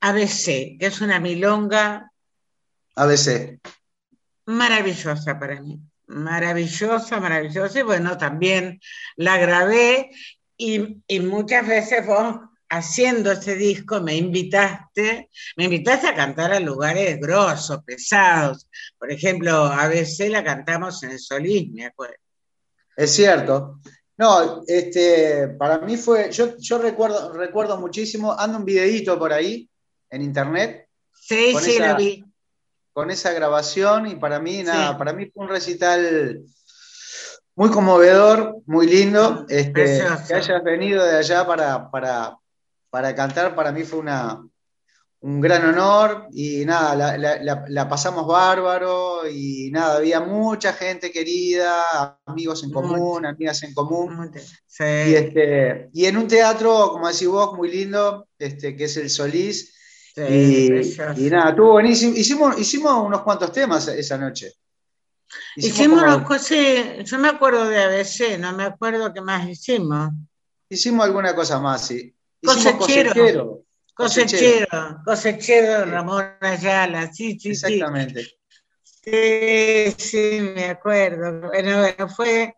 [0.00, 2.10] ABC, que es una milonga.
[2.96, 3.60] ABC
[4.48, 8.80] maravillosa para mí, maravillosa, maravillosa, y bueno, también
[9.16, 10.10] la grabé
[10.56, 12.36] y, muchas veces vos
[12.70, 18.68] haciendo ese disco me invitaste, me invitaste a cantar a lugares grosos, pesados.
[18.98, 22.16] Por ejemplo, ABC la cantamos en Solís, me acuerdo.
[22.96, 23.80] Es cierto.
[24.16, 29.68] No, este, para mí fue, yo, yo recuerdo, recuerdo muchísimo, anda un videíto por ahí
[30.10, 30.88] en internet.
[31.12, 32.27] Sí, sí, lo vi
[32.98, 36.42] con esa grabación y para mí, nada, para mí fue un recital
[37.54, 39.46] muy conmovedor, muy lindo.
[39.48, 44.44] Este, que hayas venido de allá para, para, cantar, para mí fue una,
[45.20, 46.26] un gran honor.
[46.32, 47.16] Y nada,
[47.68, 54.32] la, pasamos bárbaro y nada, había mucha gente querida, amigos en común, amigas en común.
[54.80, 59.08] Y, este, y en un teatro, como decís vos, muy lindo, este, que es el
[59.08, 59.77] Solís,
[60.26, 62.14] y, nada, estuvo buenísimo.
[62.16, 64.52] Hicimos, hicimos unos cuantos temas esa noche.
[65.56, 70.10] Hicimos, unos cosas, yo me acuerdo de ABC, no me acuerdo qué más hicimos.
[70.68, 72.14] Hicimos alguna cosa más, sí.
[72.42, 73.64] cosechero.
[73.94, 78.38] Cosechero, cosechero, Ramón Ayala, sí, sí, Exactamente.
[78.84, 81.48] Sí, sí, me acuerdo.
[81.48, 82.54] Bueno, bueno, fue,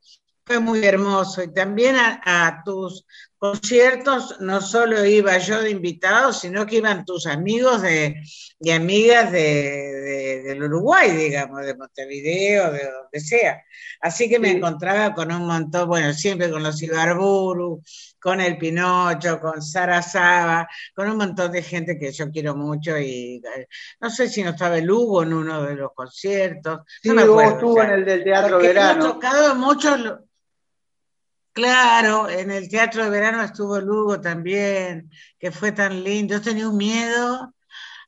[0.51, 1.45] fue muy hermoso.
[1.45, 3.07] Y también a, tus
[3.39, 8.21] conciertos no solo iba yo de invitado, sino que iban tus amigos de,
[8.59, 13.63] y amigas de, del Uruguay, digamos, de Montevideo, de donde sea.
[14.01, 17.81] Así que me encontraba con un montón, bueno, siempre con los Ibarburu,
[18.21, 22.99] con el Pinocho, con Sara Saba, con un montón de gente que yo quiero mucho
[22.99, 23.69] y eh,
[24.01, 26.81] no sé si no estaba el Hugo en uno de los conciertos.
[27.01, 29.05] Sí, no me Hugo acuerdo, estuvo o sea, en el del Teatro Verano.
[29.05, 30.21] Hemos tocado muchos.
[31.53, 36.35] Claro, en el Teatro de Verano estuvo Lugo también, que fue tan lindo.
[36.37, 37.55] Yo tenía un miedo.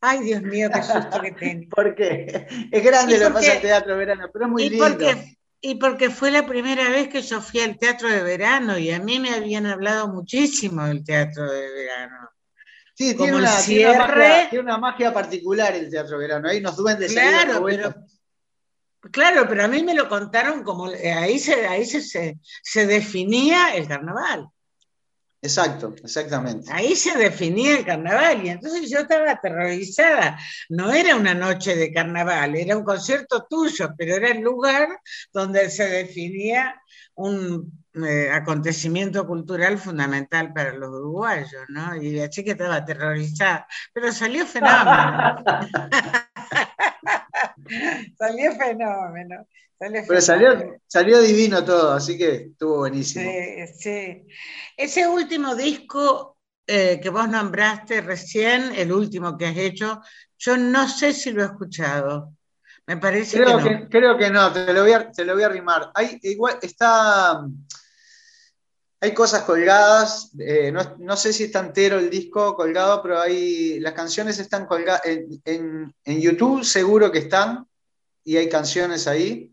[0.01, 1.69] Ay, Dios mío, qué susto que tenía.
[1.75, 4.85] Porque es grande lo que pasa el Teatro Verano, pero es muy Y lindo.
[4.89, 8.91] porque, y porque fue la primera vez que yo fui al Teatro de Verano y
[8.91, 12.29] a mí me habían hablado muchísimo del Teatro de Verano.
[12.95, 13.99] Sí, como tiene el una, tiene una cierre.
[13.99, 16.49] magia, tiene una magia particular el Teatro Verano.
[16.49, 17.95] Hay unos duendes ahí Claro, pero,
[19.11, 22.87] claro, pero a mí me lo contaron como eh, ahí se, ahí se, se, se
[22.87, 24.49] definía el carnaval.
[25.45, 26.71] Exacto, exactamente.
[26.73, 30.39] Ahí se definía el carnaval y entonces yo estaba aterrorizada.
[30.69, 34.89] No era una noche de carnaval, era un concierto tuyo, pero era el lugar
[35.33, 36.81] donde se definía
[37.15, 41.97] un eh, acontecimiento cultural fundamental para los uruguayos, ¿no?
[41.97, 45.43] Y la chica estaba aterrorizada, pero salió fenómeno.
[48.19, 49.47] salió fenómeno.
[49.79, 50.23] Salió Pero fenómeno.
[50.23, 53.31] salió, salió divino todo, así que estuvo buenísimo.
[53.31, 54.27] Sí, sí.
[54.77, 60.01] Ese último disco eh, que vos nombraste recién, el último que has hecho,
[60.39, 62.33] yo no sé si lo he escuchado.
[62.87, 63.65] Me parece Creo que no.
[63.65, 65.91] que, creo que no, te lo voy a, te lo voy a arrimar.
[65.95, 67.45] Hay, igual está.
[69.03, 73.81] Hay cosas colgadas, eh, no, no sé si está entero el disco colgado, pero hay,
[73.81, 75.03] las canciones están colgadas.
[75.05, 77.67] En, en- en YouTube seguro que están,
[78.25, 79.53] y hay canciones ahí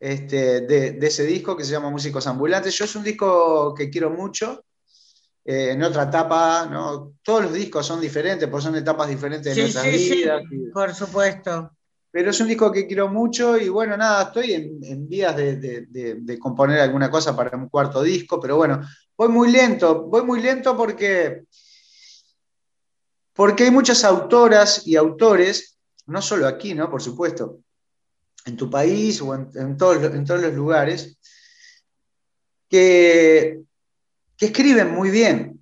[0.00, 2.74] este, de, de ese disco que se llama Músicos Ambulantes.
[2.76, 4.64] Yo es un disco que quiero mucho,
[5.44, 7.14] eh, en otra etapa, ¿no?
[7.22, 10.42] todos los discos son diferentes, porque son etapas diferentes de Sí, nuestras sí, sí, vidas.
[10.50, 11.70] y- por supuesto.
[12.12, 15.56] Pero es un disco que quiero mucho y bueno, nada, estoy en, en vías de,
[15.56, 18.82] de- componer alguna cosa para un cuarto disco, pero bueno,
[19.16, 21.44] voy muy lento, voy muy lento porque,
[23.32, 26.90] porque hay muchas autoras y autores, no solo aquí, ¿no?
[26.90, 27.60] Por supuesto,
[28.44, 31.18] en tu país o en, en todos, en todos los lugares,
[32.68, 33.62] que,
[34.36, 35.61] que escriben muy bien.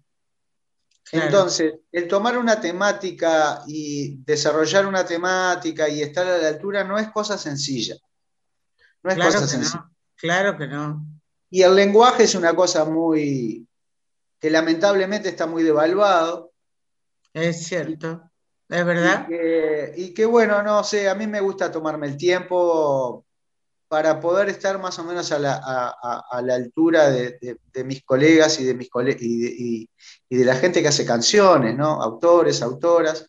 [1.11, 1.27] Claro.
[1.27, 6.99] Entonces, el tomar una temática y desarrollar una temática y estar a la altura no
[6.99, 7.97] es cosa sencilla.
[9.03, 9.81] No es Claro cosa sencilla.
[9.81, 9.97] no.
[10.17, 11.05] Claro que no.
[11.51, 13.67] Y el lenguaje es una cosa muy
[14.39, 16.53] que lamentablemente está muy devaluado.
[17.35, 18.23] Es cierto.
[18.69, 19.27] Es Y verdad.
[19.27, 23.27] que, y que, bueno, no sé, a mí me gusta tomarme el tiempo
[23.89, 27.59] para poder estar más o menos a la, a- a- a la altura de, de-
[27.73, 29.90] de mis colegas y de, mis cole- y, de, y-
[30.31, 32.01] y de la gente que hace canciones, ¿no?
[32.03, 33.29] Autores, autoras,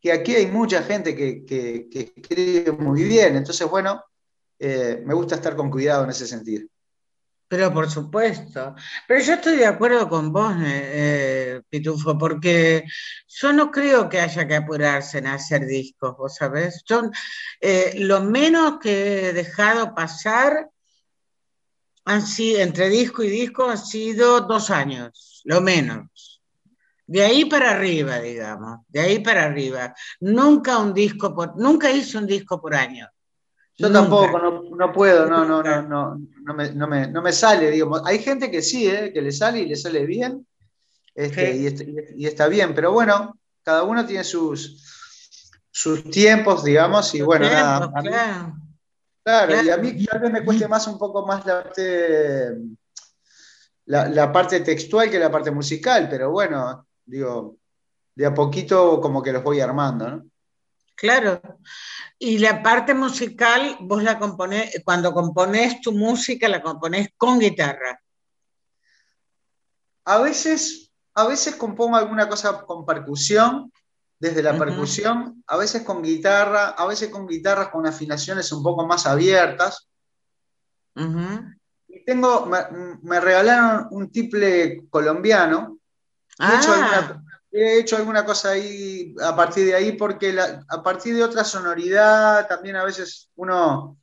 [0.00, 4.02] que aquí hay mucha gente que, escribe muy bien, entonces, bueno,
[4.58, 6.66] eh, me gusta estar con cuidado en ese sentido.
[7.48, 8.74] Pero por supuesto.
[9.06, 12.84] Pero yo estoy de acuerdo con vos, eh, eh, Pitufo, porque
[13.26, 16.82] yo no creo que haya que apurarse en hacer discos, ¿vos sabés?
[16.86, 17.10] Yo,
[17.60, 20.68] eh, lo menos que he dejado pasar
[22.04, 26.42] han sido, entre disco y disco han sido dos años, lo menos.
[27.06, 29.94] De ahí para arriba, digamos, de ahí para arriba.
[30.20, 33.08] Nunca un disco por, nunca hice un disco por año.
[33.78, 34.00] Yo Nunca.
[34.00, 37.70] tampoco, no, no puedo, no, no, no, no, no me, no me- no me sale,
[37.70, 39.10] digo, hay gente que sí, ¿eh?
[39.12, 40.46] que le sale y le sale bien,
[41.14, 44.82] este, y, est- y está bien, pero bueno, cada uno tiene sus,
[45.70, 48.52] sus tiempos, digamos, y bueno, Tiempos, nada, mí- claro.
[49.22, 49.82] claro, y a claro.
[49.82, 52.56] mí tal vez me cueste más un poco más la parte,
[53.88, 57.56] la, la parte textual que la parte musical, pero bueno, digo,
[58.14, 60.24] de a poquito como que los voy armando, ¿no?
[60.94, 61.40] Claro.
[62.18, 68.02] Y la parte musical, vos la componés, cuando componés tu música, la componés con guitarra.
[70.04, 73.72] A veces, a veces compongo alguna cosa con percusión,
[74.18, 78.84] desde la percusión, a veces con guitarra, a veces con guitarras con afinaciones un poco
[78.84, 79.88] más abiertas.
[80.96, 81.57] Y
[82.08, 82.58] tengo, me,
[83.02, 85.78] me regalaron un tiple colombiano.
[86.38, 90.64] He, hecho Ah, alguna, he hecho alguna cosa ahí a partir de ahí, porque la-
[90.70, 93.98] a partir de otra sonoridad también a veces uno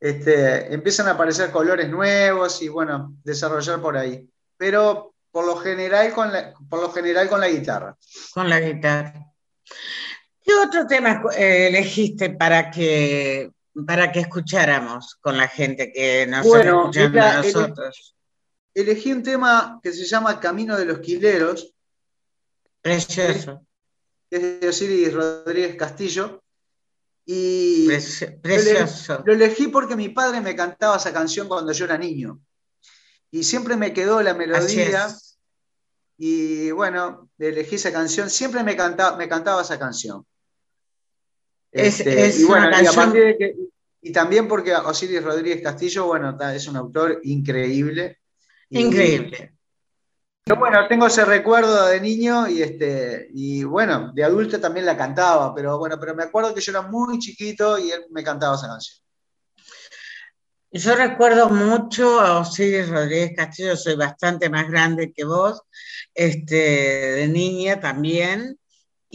[0.00, 4.28] este, empiezan a aparecer colores nuevos y bueno, desarrollar por ahí.
[4.56, 7.96] Pero por lo general con la, por lo general con la guitarra.
[8.32, 9.14] con la guitarra.
[10.42, 13.50] ¿Qué otro tema eh, elegiste para que,
[13.86, 18.14] para que escucháramos con la gente que nos Bueno, está escuchando a nosotros?
[18.74, 21.72] elegí un tema que se llama Camino de los Quileros.
[22.82, 23.64] Precioso.
[24.28, 26.42] Que es de Osiris Rodríguez Castillo.
[27.24, 27.86] Y
[28.42, 29.22] precioso.
[29.24, 32.40] Lo, elegí porque mi padre me cantaba esa canción cuando yo era niño.
[33.30, 35.08] Y siempre me quedó la melodía.
[36.18, 38.28] Y bueno, elegí esa canción.
[38.28, 40.26] Siempre me cantaba, me cantaba esa canción.
[41.74, 42.68] Este, y bueno,
[44.00, 48.20] y, también porque Osiris Rodríguez Castillo, bueno, es un autor increíble.
[48.70, 49.54] Increíble.
[50.44, 54.96] Pero bueno, tengo ese recuerdo de niño y este y bueno, de adulto también la
[54.96, 58.54] cantaba, pero bueno, pero me acuerdo que yo era muy chiquito y él me cantaba
[58.54, 58.98] esa canción.
[60.70, 65.62] Yo recuerdo mucho a Osiris Rodríguez Castillo, soy bastante más grande que vos,
[66.14, 68.58] este, de niña también,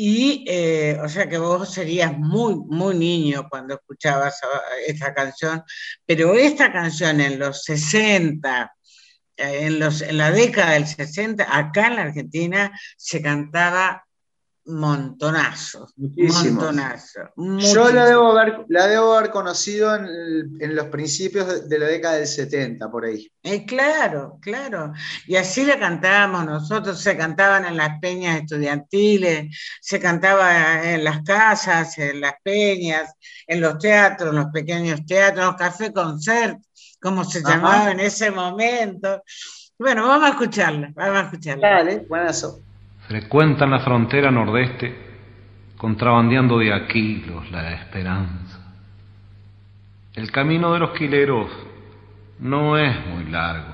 [0.02, 4.40] y eh, o sea que vos serías muy, muy niño cuando escuchabas
[4.88, 5.62] esta canción,
[6.06, 8.74] pero esta canción en los 60,
[9.36, 14.08] en, los, en la década del 60, acá en la Argentina se cantaba
[14.70, 15.88] montonazo.
[15.98, 17.20] Montonazo.
[17.36, 22.28] Yo la debo, haber, la debo haber conocido en, los principios de, la década del
[22.28, 23.32] 70, por ahí.
[23.44, 24.94] Eh, claro, claro.
[25.28, 31.22] Y así la cantábamos nosotros, se cantaban en las peñas estudiantiles, se cantaba en las
[31.24, 33.14] casas, en las peñas,
[33.48, 36.60] en los teatros, en los pequeños teatros, los café concert
[37.02, 39.24] como se llamaba en ese momento.
[39.78, 41.70] Bueno, vamos a escucharla, vamos a escucharla.
[41.70, 42.62] Dale, buenazo.
[43.10, 44.96] Frecuentan la frontera nordeste,
[45.76, 48.60] contrabandeando de Aquilos la esperanza.
[50.14, 51.50] El camino de los quileros
[52.38, 53.74] no es muy largo,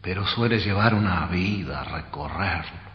[0.00, 2.87] pero suele llevar una vida a recorrerlo.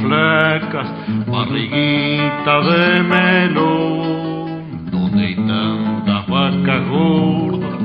[0.00, 0.88] flecas,
[1.26, 7.80] barriguita de melón, donde hay tantas vacas gordas,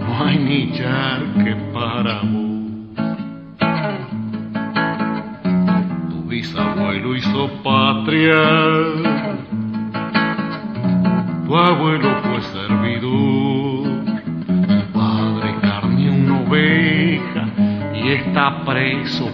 [0.00, 2.44] no hay ni charque para vos.
[6.10, 8.42] Tu bisabuelo hizo patria,
[11.46, 14.04] tu abuelo fue servidor,
[14.66, 17.44] tu padre carne una oveja
[17.94, 19.30] y está preso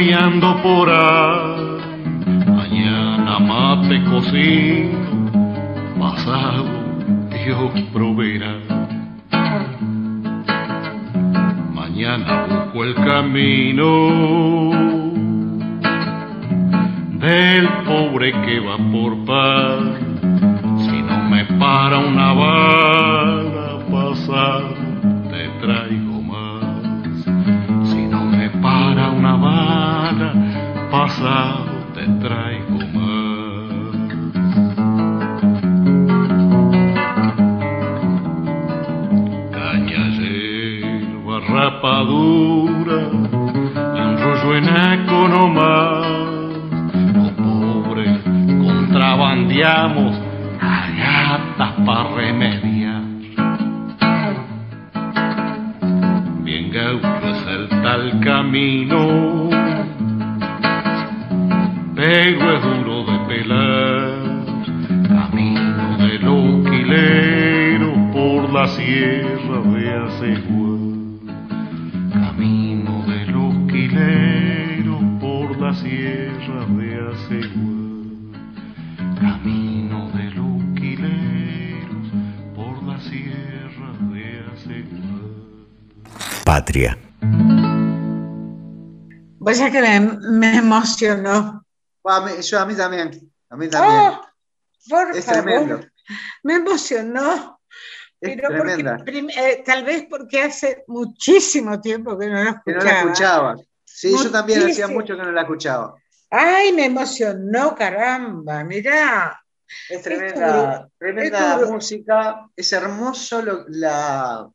[0.00, 0.88] cambiando por
[56.98, 59.48] es el tal camino,
[61.94, 64.20] pero es duro de pelar.
[65.08, 69.19] Camino del loquilero por la sierra
[86.60, 86.94] Patria.
[89.38, 91.64] Vos ya que me, me emocionó.
[92.04, 93.32] A mí, yo, a mí también.
[93.48, 94.12] A mí también.
[94.12, 94.20] Oh,
[94.90, 95.80] por es favor, tremendo.
[96.42, 97.58] me emocionó.
[98.20, 98.84] Es Pero porque
[99.38, 102.82] eh, tal vez porque hace muchísimo tiempo que no lo Que escuchaba.
[102.84, 103.56] no la escuchaba.
[103.86, 105.94] Sí, yo también hacía mucho que no la escuchaba.
[106.30, 109.42] Ay, me emocionó, caramba, mirá.
[109.88, 112.46] Es tremenda, tremenda esto- música.
[112.54, 114.46] Es hermoso lo- la,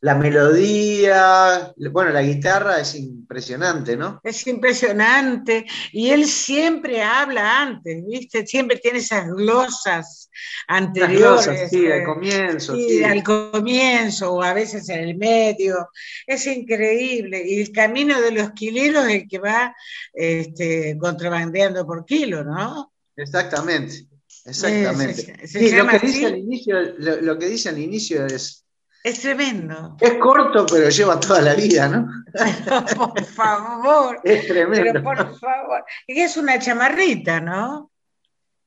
[0.00, 1.72] la melodía.
[1.92, 4.20] Bueno, la guitarra es impresionante, ¿no?
[4.22, 5.64] Es impresionante.
[5.92, 8.46] Y él siempre habla antes, ¿viste?
[8.46, 10.30] Siempre tiene esas glosas
[10.66, 11.18] anteriores.
[11.18, 12.74] glosas, sí, eh, al comienzo.
[12.76, 13.04] sí, sí.
[13.04, 15.88] al comienzo o a veces en el medio.
[16.26, 17.42] Es increíble.
[17.46, 19.74] Y el camino de los quileros es el que va
[20.12, 22.92] este, contrabandeando por kilo, ¿no?
[23.16, 24.06] Exactamente,
[24.44, 25.14] exactamente.
[25.14, 26.24] se- se Sí, lo llama que dice así.
[26.26, 28.64] al inicio, lo, lo que dice al inicio es,
[29.04, 29.96] Es tremendo.
[30.00, 32.08] es corto, pero lleva toda la vida, ¿no?
[32.96, 34.20] por favor.
[34.24, 34.84] Es tremendo.
[34.92, 35.84] Pero por favor.
[36.06, 37.90] Y es una chamarrita, ¿no?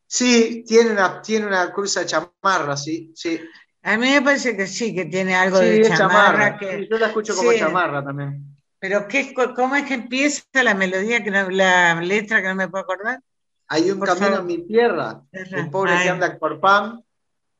[0.07, 3.39] Sí, tiene una, tiene una cruza chamarra, sí, sí.
[3.83, 6.57] A mí me parece que sí, que tiene algo Sí, de chamarra.
[6.57, 7.59] que, Sí, yo la escucho como sí.
[7.59, 8.45] chamarra también.
[8.79, 12.67] Pero qué, ¿cómo es que empieza la melodía, que no- la letra que no me
[12.67, 13.21] puedo acordar?
[13.67, 14.39] Hay un Por camino favor.
[14.41, 16.03] en mi tierra, el pobre Ay.
[16.03, 17.03] que anda por pan,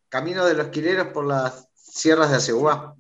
[0.10, 2.96] camino de los quileros por las sierras de Aceguá.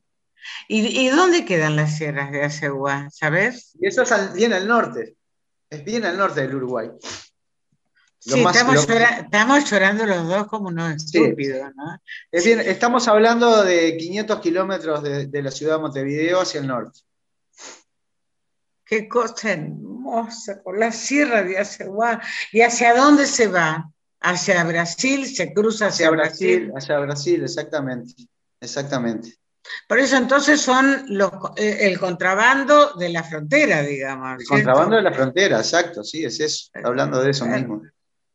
[0.68, 3.10] ¿Y, y dónde quedan las sierras de Aceguá?
[3.12, 3.72] ¿Sabes?
[3.80, 5.16] Y eso es al- bien al norte,
[5.70, 6.89] es bien al norte del Uruguay.
[8.26, 11.18] Lo Sí, más- estamos, lo- llora- estamos llorando los dos como unos Sí.
[11.24, 11.98] estúpidos, ¿no?
[12.32, 16.68] es bien- estamos hablando de 500 kilómetros de, de la ciudad de Montevideo hacia el
[16.68, 17.00] norte.
[18.86, 22.22] Qué cosa hermosa, por la sierra de Aceguá.
[22.52, 23.89] ¿Y hacia dónde se va?
[24.20, 25.26] ¿Hacia Brasil?
[25.26, 26.74] ¿Se cruza hacia, Hacia Brasil, Brasil?
[26.78, 28.14] hacia Brasil, exactamente.
[28.62, 29.36] Exactamente.
[29.88, 34.39] Por eso entonces son los, eh, el contrabando de la frontera, digamos.
[34.41, 37.59] El contrabando de la frontera, exacto, sí, es eso, hablando de eso Claro.
[37.59, 37.82] mismo.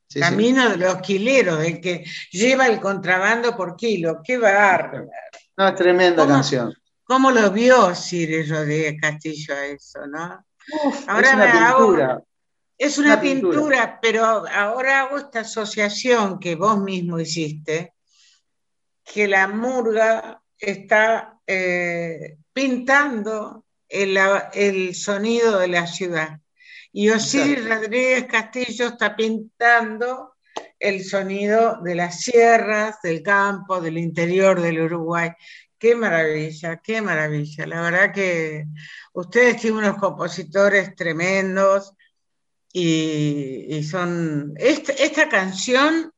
[0.09, 0.21] Sí, sí.
[0.21, 4.21] Camino de los quileros, del que lleva el contrabando por kilo.
[4.23, 5.09] ¡Qué bárbaro!
[5.57, 6.35] No, es tremenda ¿Cómo?
[6.35, 6.73] canción.
[7.03, 10.45] ¿Cómo lo vio Cire Rodríguez Castillo a eso, no?
[11.09, 12.23] Ahora es una hago- pintura.
[12.79, 13.99] Es una, Una pintura, pintura.
[14.03, 17.95] pero ahora hago esta asociación que vos mismo hiciste,
[19.13, 24.19] que la murga está eh, pintando el,
[24.53, 26.41] el sonido de la ciudad.
[26.93, 27.75] Y Osiris Exacto.
[27.75, 30.35] Rodríguez Castillo está pintando
[30.79, 35.31] el sonido de las sierras, del campo, del interior del Uruguay.
[35.79, 37.67] Qué maravilla, qué maravilla.
[37.67, 38.65] La verdad que
[39.13, 41.93] ustedes tienen unos compositores tremendos
[42.73, 44.55] y, y son...
[44.57, 46.13] Esta, esta canción,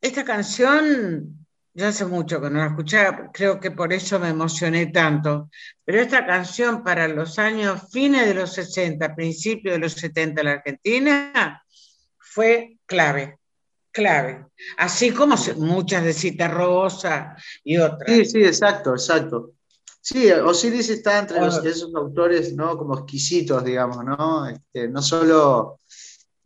[0.00, 1.37] esta canción,
[1.78, 5.48] yo hace mucho que no la escuchaba, creo que por eso me emocioné tanto,
[5.84, 10.46] pero esta canción para los años fines de los 60, principios de los 70 en
[10.48, 11.62] la Argentina,
[12.18, 13.38] fue clave,
[13.92, 14.46] clave.
[14.76, 18.10] Así como muchas de Cita Rosa y otras.
[18.10, 19.52] Sí, sí, exacto, exacto.
[20.00, 22.76] Sí, Osiris está entre los- esos autores, ¿no?
[22.76, 24.48] Como exquisitos, digamos, ¿no?
[24.48, 25.78] Este, no solo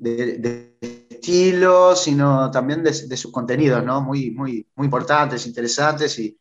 [0.03, 0.77] de, de
[1.11, 4.01] estilo, sino también de, de sus contenidos, ¿no?
[4.03, 6.37] Muy, muy, muy importantes, interesantes y,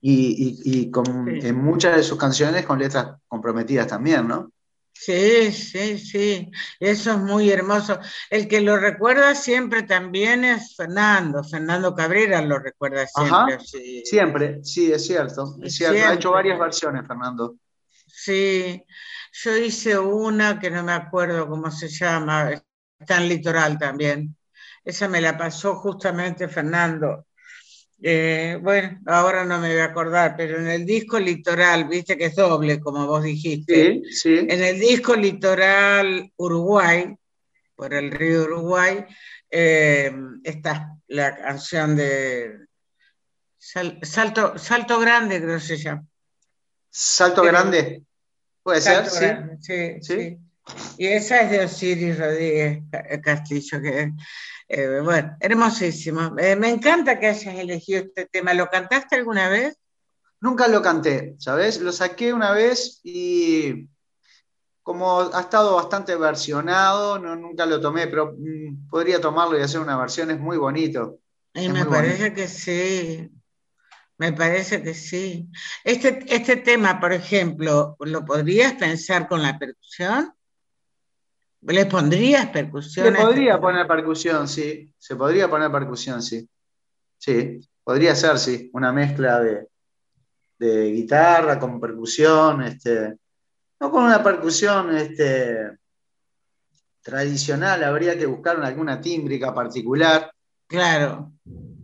[0.00, 1.46] y, y- y con, Sí.
[1.48, 4.50] en muchas de sus canciones con letras comprometidas también, ¿no?
[4.92, 7.98] Sí, sí, sí, eso es muy hermoso.
[8.28, 13.54] El que lo recuerda siempre también es Fernando, Fernando Cabrera lo recuerda siempre.
[13.54, 14.02] Ajá, sí.
[14.04, 16.06] Siempre, sí, es cierto, es cierto.
[16.06, 17.56] Ha hecho varias versiones, Fernando.
[18.06, 18.82] Sí,
[19.42, 22.50] yo hice una que no me acuerdo cómo se llama,
[23.00, 24.36] está en Litoral también.
[24.84, 27.26] Esa me la pasó justamente Fernando.
[28.02, 32.26] Eh, bueno, ahora no me voy a acordar, pero en el disco Litoral, viste que
[32.26, 34.02] es doble, como vos dijiste.
[34.04, 34.46] Sí, sí.
[34.48, 37.14] En el disco Litoral Uruguay,
[37.74, 39.04] por el río Uruguay,
[39.50, 40.12] eh,
[40.44, 42.66] está la canción de
[43.58, 46.04] Sal- Salto, Salto Grande, creo que se llama.
[46.88, 48.02] Salto grande.
[48.62, 49.24] Puede ser, Salto sí.
[49.26, 50.20] Grande, sí, Sí.
[50.20, 50.38] sí.
[50.98, 54.12] Y esa es de Osiris Rodríguez Ca- Castillo, que
[54.68, 56.34] eh, bueno, hermosísimo.
[56.38, 58.54] Eh, me encanta que hayas elegido este tema.
[58.54, 59.76] ¿Lo cantaste alguna vez?
[60.40, 61.80] nunca lo canté, ¿sabes?
[61.80, 63.88] Lo saqué una vez y
[64.82, 69.80] como ha estado bastante versionado, no, nunca lo tomé, pero mm, podría tomarlo y hacer
[69.80, 71.18] una versión, es muy bonito.
[71.54, 73.30] Y me parece que sí,
[74.18, 75.48] me parece que sí.
[75.84, 80.32] Este, este tema, por ejemplo, ¿lo podrías pensar con la percusión?
[81.62, 83.06] ¿Le pondrías percusión?
[83.06, 84.92] Se podría poner percusión, sí.
[84.98, 86.48] Se podría poner percusión, sí.
[87.18, 89.68] Sí, podría ser, sí, una mezcla de,
[90.58, 93.14] de guitarra con percusión, este,
[93.78, 95.78] no con una percusión este,
[97.02, 100.30] tradicional, habría que buscar alguna tímbrica particular.
[100.66, 101.32] Claro.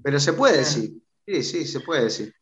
[0.03, 2.29] Pero se puede decir, sí, sí, se puede decir.
[2.29, 2.33] Eh,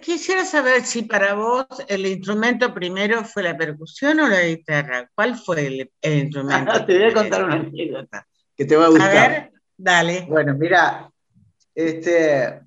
[0.00, 5.10] quisiera saber si para vos el instrumento primero fue la percusión o la guitarra.
[5.14, 6.84] ¿Cuál fue el, instrumento?
[6.86, 8.26] te voy a contar una anécdota
[8.56, 9.08] que te va a gustar.
[9.08, 10.26] A ver, dale.
[10.28, 11.10] Bueno, mira,
[11.74, 12.60] este,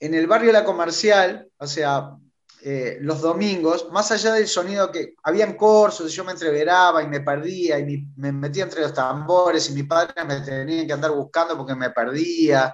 [0.00, 2.16] en el barrio La Comercial, o sea,
[2.62, 7.20] eh, los domingos, más allá del sonido que habían corsos, yo me entreveraba y me
[7.20, 11.56] perdía y me metía entre los tambores y mi padre me tenía que andar buscando
[11.56, 12.72] porque me perdía.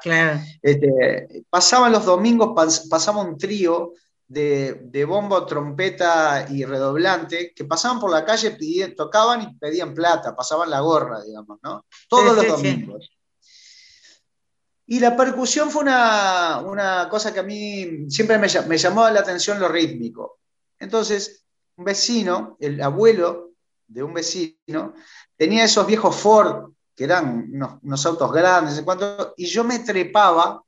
[0.60, 2.52] Este, pasaban los domingos,
[2.90, 3.92] pasaba un trío
[4.28, 8.56] de, bombo, trompeta y redoblante que pasaban por la calle,
[8.96, 11.84] tocaban y pedían plata, pasaban la gorra, digamos, ¿no?
[12.08, 13.08] Todos los domingos.
[14.86, 19.68] Y la percusión fue una, cosa que a mí siempre me, llamó la atención lo
[19.68, 20.38] rítmico.
[20.78, 21.44] Entonces,
[21.76, 23.50] un vecino, el abuelo
[23.88, 24.94] de un vecino,
[25.36, 27.50] tenía esos viejos Ford, que eran
[27.82, 28.82] unos, autos grandes,
[29.36, 30.62] y yo me trepaba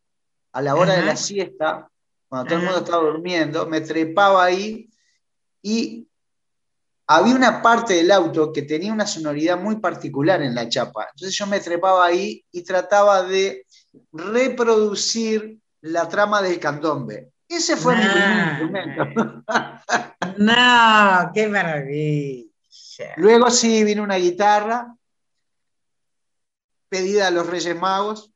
[0.52, 1.88] a la hora de la siesta,
[2.28, 4.90] cuando todo el mundo estaba durmiendo, me trepaba ahí
[5.62, 6.08] y
[7.06, 11.08] había una parte del auto que tenía una sonoridad muy particular en la chapa.
[11.10, 13.64] Entonces yo me trepaba ahí y trataba de
[14.12, 17.32] reproducir la trama del candombe.
[17.48, 19.44] Ese fue mi primer instrumento.
[20.38, 23.14] no, qué maravilla.
[23.16, 24.94] Luego sí vino una guitarra
[26.88, 28.32] pedida a los Reyes Magos.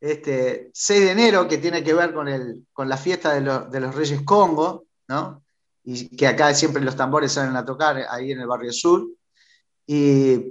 [0.00, 3.80] Este, 6 de enero, que tiene que ver con, el, con la fiesta de, de,
[3.80, 5.42] los Reyes Congo, ¿no?
[5.90, 9.08] y que acá siempre los tambores salen a tocar ahí en el barrio sur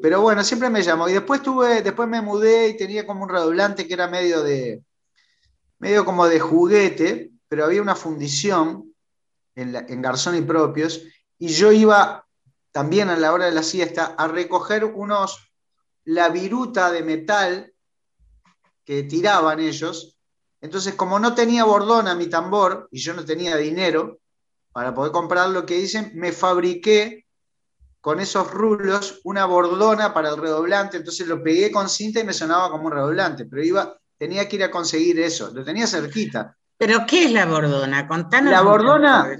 [0.02, 1.08] pero bueno, siempre me llamó.
[1.08, 4.84] Y después tuve, después me mudé y tenía como un redoblante que era medio de,
[5.78, 8.96] medio como de juguete, pero había una fundición
[9.56, 11.04] en, Garzón y Propios,
[11.38, 12.26] y yo iba
[12.72, 15.52] también a la hora de la siesta a recoger unos,
[16.04, 17.74] la viruta de metal
[18.86, 20.18] que tiraban ellos.
[20.62, 24.20] Entonces, como no tenía bordona mi tambor y yo no tenía dinero
[24.72, 27.27] para poder comprar lo que dicen, me fabriqué
[28.02, 32.34] con esos rulos una bordona para el redoblante, entonces lo pegué con cinta y me
[32.34, 36.56] sonaba como un redoblante, pero iba, tenía que ir a conseguir eso, lo tenía cerquita.
[36.78, 38.08] ¿Pero qué es la bordona?
[38.08, 38.52] Contanos.
[38.52, 39.38] La bordona,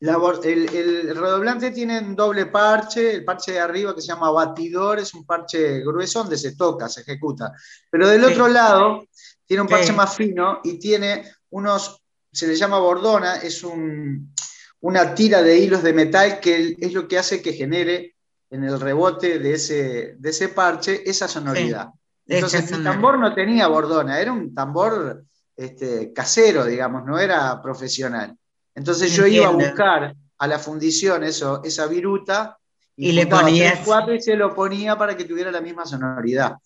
[0.00, 5.14] el, redoblante tiene un doble parche, el parche de arriba que se llama batidor, es
[5.14, 7.52] un parche grueso donde se toca, se ejecuta,
[7.90, 9.04] pero del otro lado
[9.44, 12.00] tiene un parche más fino y tiene unos,
[12.30, 14.34] se le llama bordona, es un,
[14.80, 18.14] una tira de hilos de metal que es lo que hace que genere
[18.50, 21.88] en el rebote de ese, de ese parche esa sonoridad.
[22.26, 25.24] Entonces mi tambor no tenía bordona, era un tambor
[25.56, 28.36] este, casero, digamos, no era profesional.
[28.74, 32.58] Entonces yo iba a buscar a la fundición eso, esa viruta
[32.94, 36.56] y, le ponía cuatro y se lo ponía para que tuviera la misma sonoridad.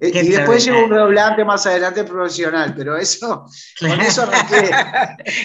[0.00, 3.46] Eh, y después llegó un redoblante más adelante profesional, pero eso,
[3.80, 4.70] con eso arranqué.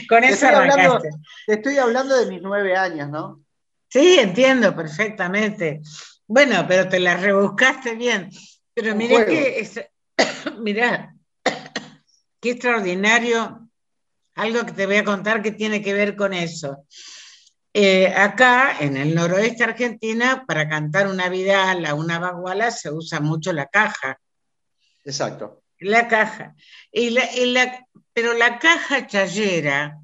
[0.08, 1.02] con eso te estoy, hablando,
[1.46, 3.42] te estoy hablando de mis nueve años, ¿no?
[3.88, 5.82] Sí, entiendo perfectamente.
[6.28, 8.30] Bueno, pero te la rebuscaste bien.
[8.74, 9.80] Pero mirá que, es,
[10.60, 11.16] mirá,
[12.40, 13.68] qué extraordinario,
[14.36, 16.86] algo que te voy a contar que tiene que ver con eso.
[17.82, 23.54] Eh, acá, en el noroeste argentina, para cantar una vidala, una baguala, se usa mucho
[23.54, 24.20] la caja.
[25.06, 25.64] Exacto.
[25.80, 26.56] La caja.
[26.92, 29.98] Y la, pero la caja chayera,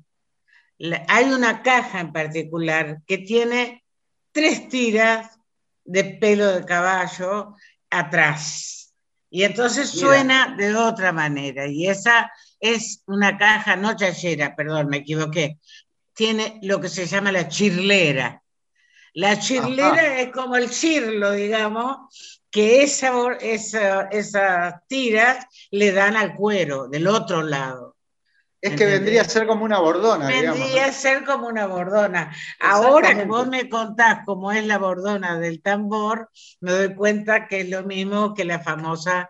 [1.09, 3.83] hay una caja en particular que tiene
[4.31, 5.37] tres tiras
[5.83, 7.57] de pelo de caballo
[7.89, 8.93] atrás.
[9.29, 11.67] Y entonces suena de otra manera.
[11.67, 15.59] Y esa es una caja, no chayera, perdón, me equivoqué,
[16.15, 18.41] tiene lo que se llama la chirlera.
[19.13, 26.87] La chirlera es como el chirlo, digamos, que esa, esas tiras le dan al cuero
[26.87, 27.95] del otro lado.
[28.61, 30.25] Es que vendría a ser como una bordona.
[30.25, 32.35] Vendría a ser como una bordona.
[32.59, 37.61] Ahora que vos me contás cómo es la bordona del tambor, me doy cuenta que
[37.61, 39.29] es lo mismo que la famosa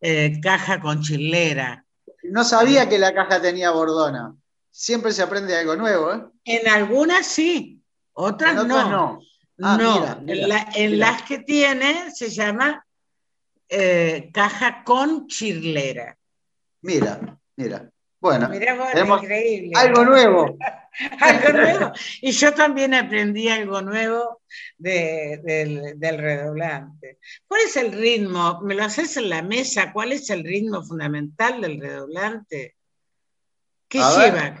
[0.00, 1.86] eh, caja con chirlera.
[2.24, 4.36] No sabía que la caja tenía bordona.
[4.76, 6.20] Siempre se aprende algo nuevo, ¿eh?
[6.44, 7.80] En algunas sí,
[8.12, 9.20] otras En otras no.
[9.62, 11.10] Ah, no, mira, mira, en, la- en mira.
[11.10, 12.84] las que tiene se llama
[13.68, 16.18] eh, caja con chirlera.
[16.82, 17.88] Mira, mira.
[18.20, 19.70] Bueno, tenemos increíble.
[19.76, 20.10] algo ¿no?
[20.10, 20.56] nuevo.
[21.20, 21.92] algo nuevo.
[22.22, 24.42] Y yo también aprendí algo nuevo
[24.78, 27.18] de- del, del redoblante.
[27.46, 28.60] ¿Cuál es el ritmo?
[28.62, 29.92] ¿Me lo haces en la mesa?
[29.92, 32.73] ¿Cuál es el ritmo fundamental del redoblante?
[33.94, 34.38] ¿Qué A lleva?
[34.40, 34.54] El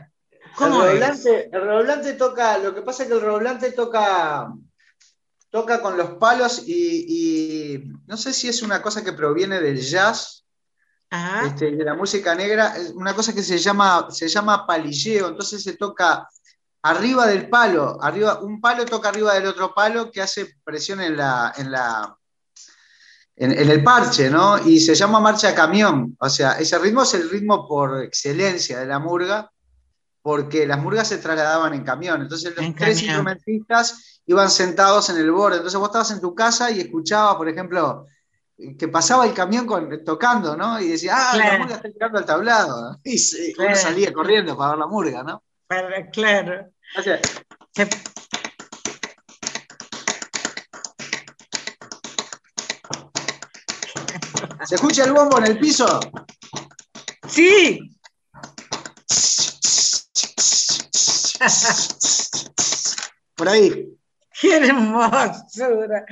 [0.56, 0.92] ¿Cómo es?
[0.92, 4.52] redoblante, el redoblante toca, lo que pasa es que el redoblante toca,
[5.50, 9.80] toca con los palos y, y no sé si es una cosa que proviene del
[9.80, 10.44] jazz,
[11.10, 11.48] Ajá.
[11.48, 15.64] este, de la música negra, es una cosa que se llama, se llama palilleo, entonces
[15.64, 16.28] se toca
[16.82, 21.16] arriba del palo, arriba, un palo toca arriba del otro palo que hace presión en
[21.16, 22.16] la, en la,
[23.36, 24.58] en, en el parche, ¿no?
[24.64, 28.86] Y se llama marcha camión, o sea, ese ritmo es el ritmo por excelencia de
[28.86, 29.50] la murga,
[30.22, 33.04] porque las murgas se trasladaban en camión, entonces los En tres camión.
[33.16, 37.48] instrumentistas iban sentados en el borde, entonces vos estabas en tu casa y escuchabas, por
[37.48, 38.06] ejemplo,
[38.78, 40.80] que pasaba el camión con- tocando, ¿no?
[40.80, 42.98] Y decía, ah, la murga está tirando al tablado.
[43.02, 45.42] Y se- uno salía corriendo para ver la murga, ¿no?
[45.66, 46.68] Para- claro.
[46.96, 47.18] O sea,
[47.74, 47.88] Se-
[54.66, 56.00] ¿Se escucha el bombo en el piso?
[57.28, 57.94] Sí,
[63.34, 63.98] Por ahí.
[64.40, 66.04] qué hermosura,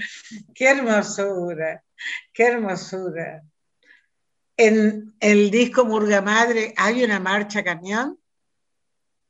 [0.54, 1.84] qué hermosura,
[2.32, 3.42] qué hermosura.
[4.56, 8.18] En el disco Murga Madre hay una marcha camión.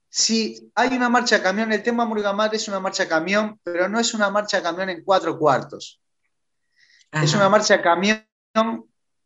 [0.09, 1.73] Sí, hay una marcha camión.
[1.73, 5.05] El tema Murga Madre es una marcha camión, pero no es una marcha camión en
[5.05, 6.01] cuatro cuartos.
[7.13, 8.27] Es una marcha camión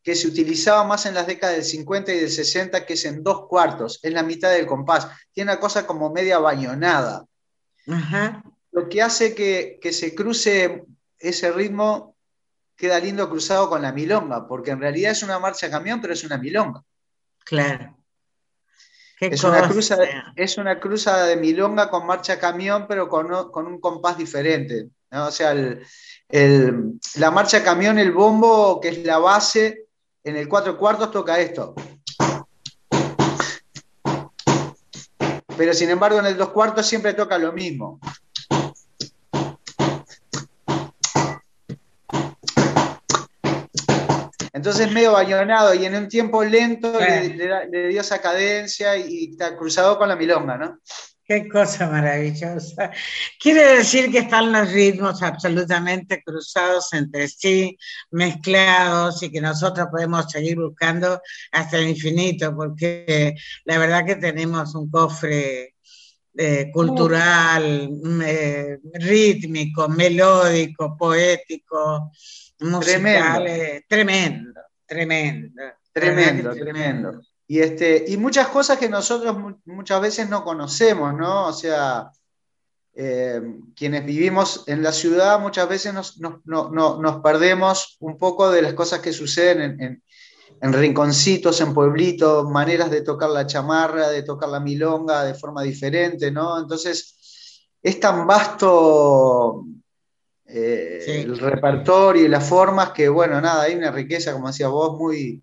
[0.07, 3.25] que se utilizaba más en las décadas del 50 y del 60, que es en
[3.25, 5.09] dos cuartos, es la mitad del compás.
[5.33, 7.27] Tiene una cosa como media bañonada.
[7.89, 8.45] Ajá.
[8.71, 10.85] Lo que hace que, que se cruce
[11.19, 12.15] ese ritmo
[12.77, 16.23] queda lindo cruzado con la milonga, porque en realidad es una marcha camión, pero es
[16.23, 16.85] una milonga.
[17.45, 17.97] Claro.
[19.19, 19.97] Qué Es una, cruza,
[20.37, 24.87] es una cruza de milonga con marcha camión, pero con, con un compás diferente.
[25.11, 25.27] ¿no?
[25.27, 25.85] O sea, el-
[26.29, 29.86] el- la marcha camión, el bombo, que es la base,
[30.27, 31.73] en el cuatro cuartos toca esto.
[35.57, 38.01] Pero sin embargo, en el dos cuartos siempre toca lo mismo.
[44.53, 49.97] Entonces medio bañonado y en un tiempo lento le, dio esa cadencia y está cruzado
[49.97, 50.81] con la milonga, ¿no?
[51.27, 52.93] Qué cosa maravillosa.
[53.41, 57.77] Quiere decir que están los ritmos absolutamente cruzados entre sí,
[58.13, 61.21] mezclados y que nosotros podemos seguir buscando
[61.51, 65.75] hasta el infinito, porque la verdad que tenemos un cofre
[66.39, 72.13] eh, cultural, mm, eh, rítmico, melódico, poético,
[72.61, 75.63] musical, eh, tremendo, tremendo.
[75.93, 77.21] Tremendo, que tremendo.
[77.49, 81.47] Y, este, y muchas cosas que nosotros mu- muchas veces no conocemos, ¿no?
[81.47, 82.11] O sea,
[82.95, 83.41] eh,
[83.77, 88.51] quienes vivimos en la ciudad muchas veces nos, nos- no- no- nos perdemos un poco
[88.51, 90.03] de las cosas que suceden en, en-
[90.63, 95.63] en rinconcitos, en pueblitos, maneras de tocar la chamarra, de tocar la milonga de forma
[95.63, 96.59] diferente, ¿no?
[96.59, 99.65] Entonces, es tan vasto
[100.49, 101.11] eh, Sí.
[101.13, 105.43] el repertorio y las formas que, bueno, nada, hay una riqueza, como decías vos, muy,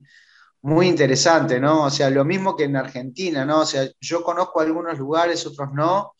[0.64, 1.84] muy interesante, ¿no?
[1.86, 3.62] O sea, lo mismo que en Argentina, ¿no?
[3.62, 6.16] O sea, yo conozco algunos lugares, otros no,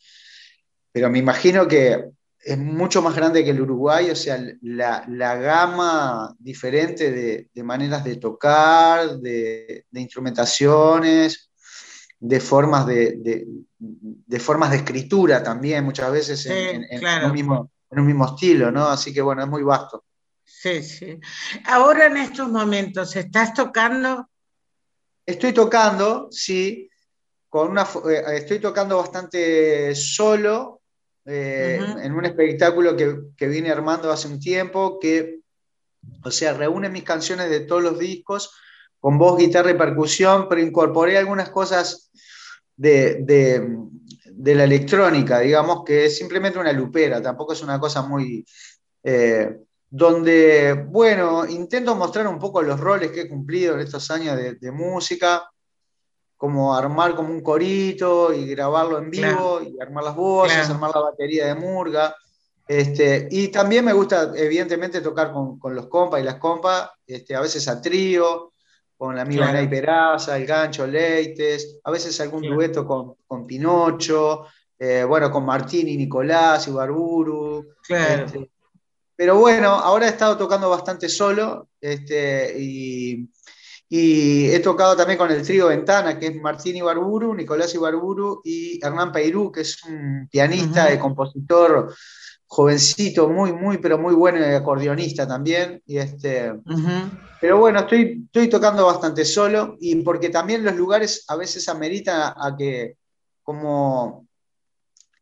[0.92, 2.06] pero me imagino que
[2.40, 7.64] es mucho más grande que el Uruguay, o sea, la, la gama diferente de, de
[7.64, 11.50] maneras de tocar, de, de instrumentaciones,
[12.20, 17.28] de formas de, de- formas de escritura también, muchas veces en, Sí, en- en claro.
[17.28, 18.88] un mismo, en un mismo estilo, ¿no?
[18.88, 20.04] Así que bueno, es muy vasto.
[20.46, 21.20] Sí, sí.
[21.66, 24.30] Ahora en estos momentos, ¿estás tocando?
[25.26, 26.90] Estoy tocando, sí,
[27.50, 30.82] con una, eh, estoy tocando bastante solo
[31.26, 35.40] eh, en un espectáculo que, que vine armando hace un tiempo, que,
[36.24, 38.52] o sea, reúne mis canciones de todos los discos
[39.00, 42.12] con voz, guitarra y percusión, pero incorporé algunas cosas
[42.76, 43.78] de, de-
[44.36, 48.46] de la electrónica, digamos, que es simplemente una lupera, tampoco es una cosa muy...
[49.04, 49.58] eh,
[49.96, 54.56] donde, bueno, intento mostrar un poco los roles que he cumplido en estos años de,
[54.56, 55.44] de música,
[56.36, 60.74] como armar como un corito y grabarlo en vivo, y armar las voces, Claro.
[60.74, 62.16] armar la batería de murga.
[62.68, 67.36] Este, y también me gusta, evidentemente, tocar con, con los compas y las compas, este,
[67.36, 68.54] a veces a trío,
[68.98, 74.48] con la amiga Nay Peraza, el gancho Leites, a veces algún dueto con, con Pinocho,
[74.80, 77.76] eh, bueno, con Martín y Nicolás y Barburu.
[77.86, 78.26] Claro.
[78.26, 78.50] Este,
[79.16, 83.30] pero bueno, ahora he estado tocando bastante solo este, y,
[83.96, 89.12] he tocado también con el trío Ventana, que es Martín Ibarburu, Nicolás Ibarburu y Hernán
[89.12, 91.94] Peirú, que es un pianista y compositor
[92.54, 95.82] jovencito, muy, muy, pero muy bueno y acordeonista también.
[95.86, 96.54] Y este,
[97.42, 102.34] Pero bueno, estoy, estoy tocando bastante solo y porque también los lugares a veces ameritan
[102.36, 102.98] a, que
[103.42, 104.28] como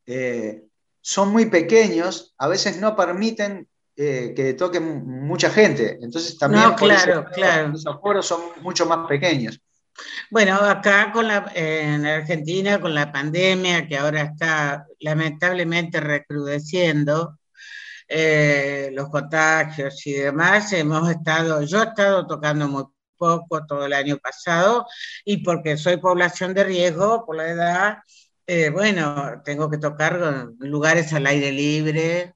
[0.06, 0.64] eh,
[1.02, 6.00] son muy pequeños, a veces no permiten eh, que toquen mucha gente.
[6.02, 7.70] Entonces también no, claro, claro.
[7.70, 9.60] los aforos son mucho más pequeños.
[10.30, 17.38] Bueno, acá con la, en Argentina, con la pandemia que ahora está lamentablemente recrudeciendo,
[18.08, 22.84] eh, los contagios y demás, hemos estado, yo he estado tocando muy
[23.18, 24.86] poco todo el año pasado
[25.24, 27.98] y porque soy población de riesgo por la edad,
[28.48, 30.20] eh, bueno, tengo que tocar
[30.60, 32.34] en lugares al aire libre,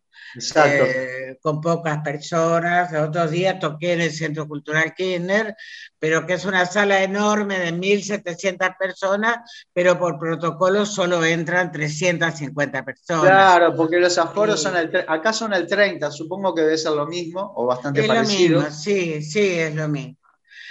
[0.55, 2.93] eh, con pocas personas.
[2.93, 5.55] Otros días toqué en el Centro Cultural Kirchner,
[5.99, 9.37] pero que es una sala enorme de 1.700 personas,
[9.73, 13.23] pero por protocolo solo entran 350 personas.
[13.23, 17.05] Claro, porque los aforos son el, acá son el 30, supongo que debe ser lo
[17.05, 18.59] mismo o bastante es parecido.
[18.59, 20.17] Lo mismo, sí, sí, es lo mismo.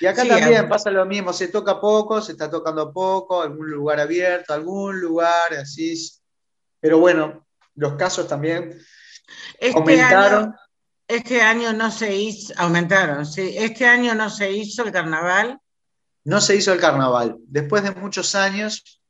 [0.01, 4.01] Y acá también pasa lo mismo, se toca poco, se está tocando poco, algún lugar
[4.01, 5.95] abierto, algún lugar así.
[6.81, 7.47] Pero bueno,
[7.77, 8.79] los casos también
[9.59, 10.45] este aumentaron.
[10.45, 10.55] Año,
[11.07, 13.55] este año no se hizo, aumentaron, sí.
[13.57, 15.61] Este año no se hizo el carnaval.
[16.25, 17.37] No se hizo el carnaval.
[17.47, 19.01] Después de muchos años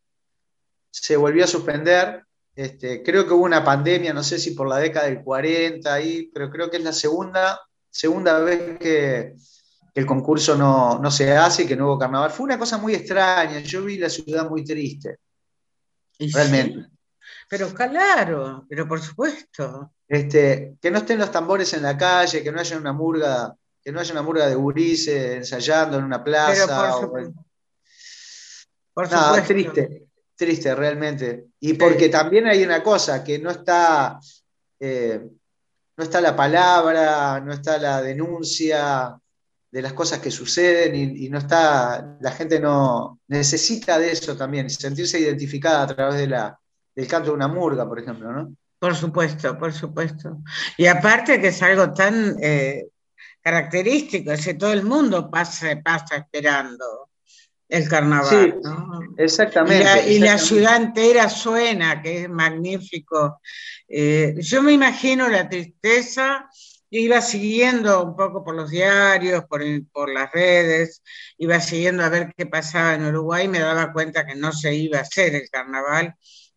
[0.90, 2.24] se volvió a suspender.
[2.56, 6.30] Este, creo que hubo una pandemia, no sé si por la década del 40 ahí,
[6.32, 7.60] pero creo que es la segunda,
[7.90, 9.34] segunda vez que,
[9.94, 12.30] el concurso no, no, se hace y que no hubo carnaval.
[12.32, 13.60] Fue una cosa muy extraña.
[13.60, 15.18] Yo vi la ciudad muy triste.
[16.18, 16.88] Realmente.
[17.48, 19.92] Pero claro, pero por supuesto.
[20.06, 23.92] Este, que no estén los tambores en la calle, que no haya una murga, que
[23.92, 26.66] no haya una murga de gurises ensayando en una plaza.
[28.92, 29.46] por, supuesto.
[29.46, 31.46] triste, triste realmente.
[31.60, 34.18] Y porque también hay una cosa, que no está,
[34.80, 35.20] eh,
[35.96, 39.18] no está la palabra, no está la denuncia
[39.70, 44.36] de las cosas que suceden y, y, no está, la gente no necesita de eso
[44.36, 46.56] también, sentirse identificada a través de la,
[46.94, 48.54] del canto de una murga, por ejemplo, ¿no?
[48.78, 50.38] Por supuesto, por supuesto.
[50.76, 52.88] Y aparte que es algo tan eh,
[53.40, 57.08] característico, es que todo el mundo pasa, pasa esperando
[57.68, 58.60] el carnaval.
[58.62, 58.70] Sí,
[59.16, 60.12] exactamente.
[60.12, 63.40] Y la, ciudad entera suena, que es magnífico.
[63.88, 66.48] Eh, yo me imagino la tristeza,
[66.90, 71.02] iba siguiendo un poco por los diarios, por, por las redes,
[71.38, 74.98] iba siguiendo a ver qué pasaba en Uruguay, me daba cuenta que no se iba
[74.98, 76.14] a hacer el carnaval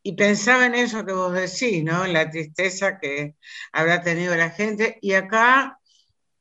[0.08, 2.05] y pensaba en eso que vos decís, ¿no?
[2.05, 3.36] En la tristeza que
[3.74, 4.97] habrá tenido la gente.
[5.01, 5.80] Y acá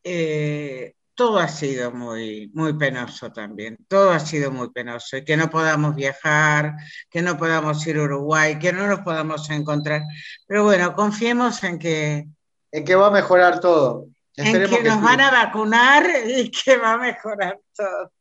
[0.04, 3.76] eh, todo ha sido muy, muy penoso también.
[3.88, 5.16] Todo ha sido muy penoso.
[5.16, 6.76] Y que no podamos viajar,
[7.10, 10.02] que no podamos ir a Uruguay, que no nos podamos encontrar.
[10.46, 12.28] Pero bueno, confiemos en que.
[12.70, 14.06] En que va a mejorar todo.
[14.36, 18.12] en que, nos van a vacunar y que va a mejorar todo.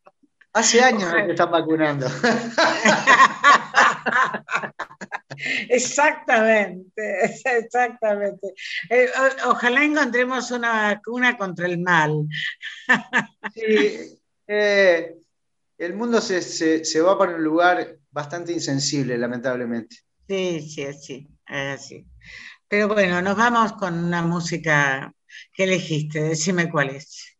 [0.55, 2.07] Hace años que están vacunando.
[5.69, 8.53] Exactamente, exactamente.
[8.89, 9.09] Eh,
[9.47, 12.25] ojalá encontremos una vacuna contra el mal.
[13.53, 15.17] Sí, eh,
[15.77, 19.97] el mundo se, va para un lugar bastante insensible, lamentablemente.
[20.25, 22.07] Sí, sí, sí, así.
[22.69, 25.13] Pero bueno, nos vamos con una música
[25.53, 27.34] que elegiste, decime cuál es.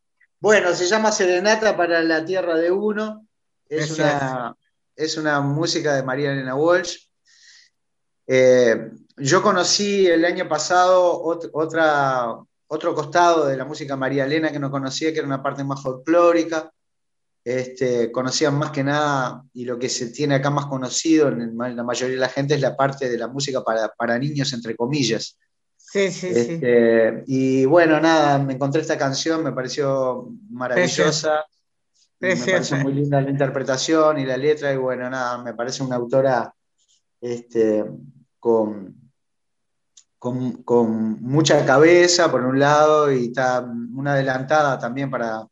[0.46, 3.28] Bueno, se llama Serenata para la Tierra de Uno.
[3.68, 4.56] Es, una,
[4.96, 6.98] es una música de María Elena Walsh.
[8.28, 11.20] Eh, yo conocí el año pasado
[11.52, 12.36] otra,
[12.68, 15.82] otro costado de la música María Elena que no conocía, que era una parte más
[15.82, 16.72] folclórica.
[17.44, 21.84] Este, conocían más que nada, y lo que se tiene acá más conocido en, la
[21.84, 25.40] mayoría de la gente es la parte de la música para, niños, entre comillas.
[25.96, 26.40] Sí, sí, sí.
[26.52, 31.46] Este, y bueno, nada, me encontré esta canción, me pareció maravillosa.
[32.20, 35.96] Me parece muy linda la interpretación y la letra, y bueno, nada, me parece una
[35.96, 36.54] autora
[37.22, 37.86] este,
[38.38, 38.94] con,
[40.20, 45.48] con, mucha cabeza por un lado y está una adelantada también para,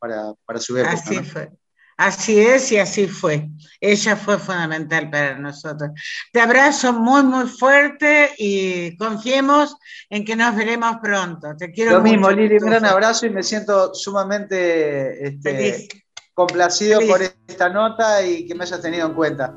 [0.58, 0.92] su época.
[0.92, 1.50] Así fue.
[1.96, 3.48] Así es y así fue.
[3.80, 5.90] Ella fue fundamental para nosotros.
[6.32, 9.76] Te abrazo muy, muy fuerte y confiemos
[10.10, 11.54] en que nos veremos pronto.
[11.56, 15.88] Te quiero Lo mismo, Lili, un gran abrazo y me siento sumamente este,
[16.34, 19.54] complacido por esta nota y que me hayas tenido en cuenta.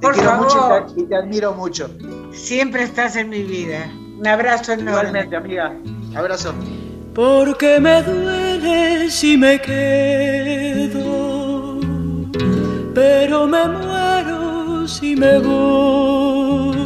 [0.00, 1.90] Te quiero mucho y te, admiro mucho.
[2.32, 3.90] Siempre estás en mi vida.
[4.18, 4.90] Un abrazo enorme.
[4.90, 5.76] Igualmente, amiga.
[6.14, 6.54] Abrazo.
[7.14, 11.27] Porque me duele si me quedo,
[12.98, 16.76] pero me muero si me voy.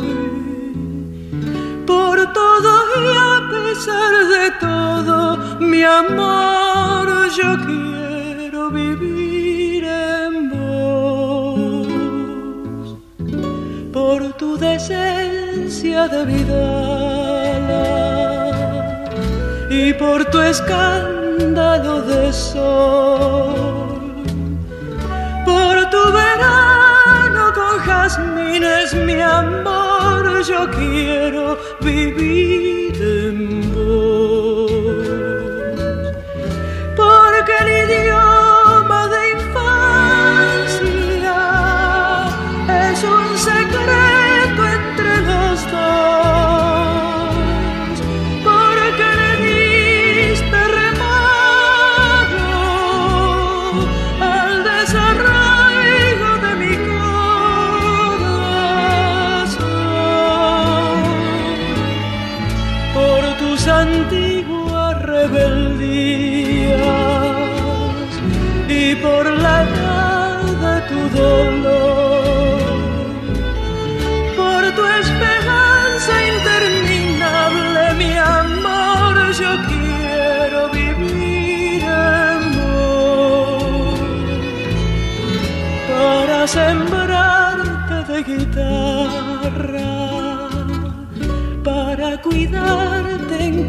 [1.87, 5.17] Por todo y a pesar de todo,
[5.71, 7.07] mi amor,
[7.39, 11.87] yo quiero vivir en vos.
[13.91, 16.65] Por tu decencia de vida
[19.71, 23.92] y por tu escándalo de sol,
[25.53, 32.63] por tu verano con jazmines, mi amor, yo quiero vivir.
[33.03, 33.72] en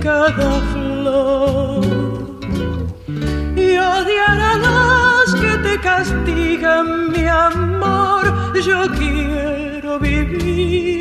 [0.03, 1.81] cada flor
[3.55, 8.33] y odiar a los que te castigan, mi amor.
[8.65, 10.92] Yo quiero vivir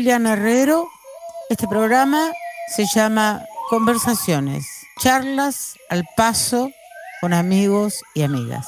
[0.00, 0.88] Liliana Herrero.
[1.50, 2.32] Este programa
[2.74, 4.64] se llama Conversaciones,
[4.98, 6.70] charlas al paso
[7.20, 8.66] con amigos y amigas.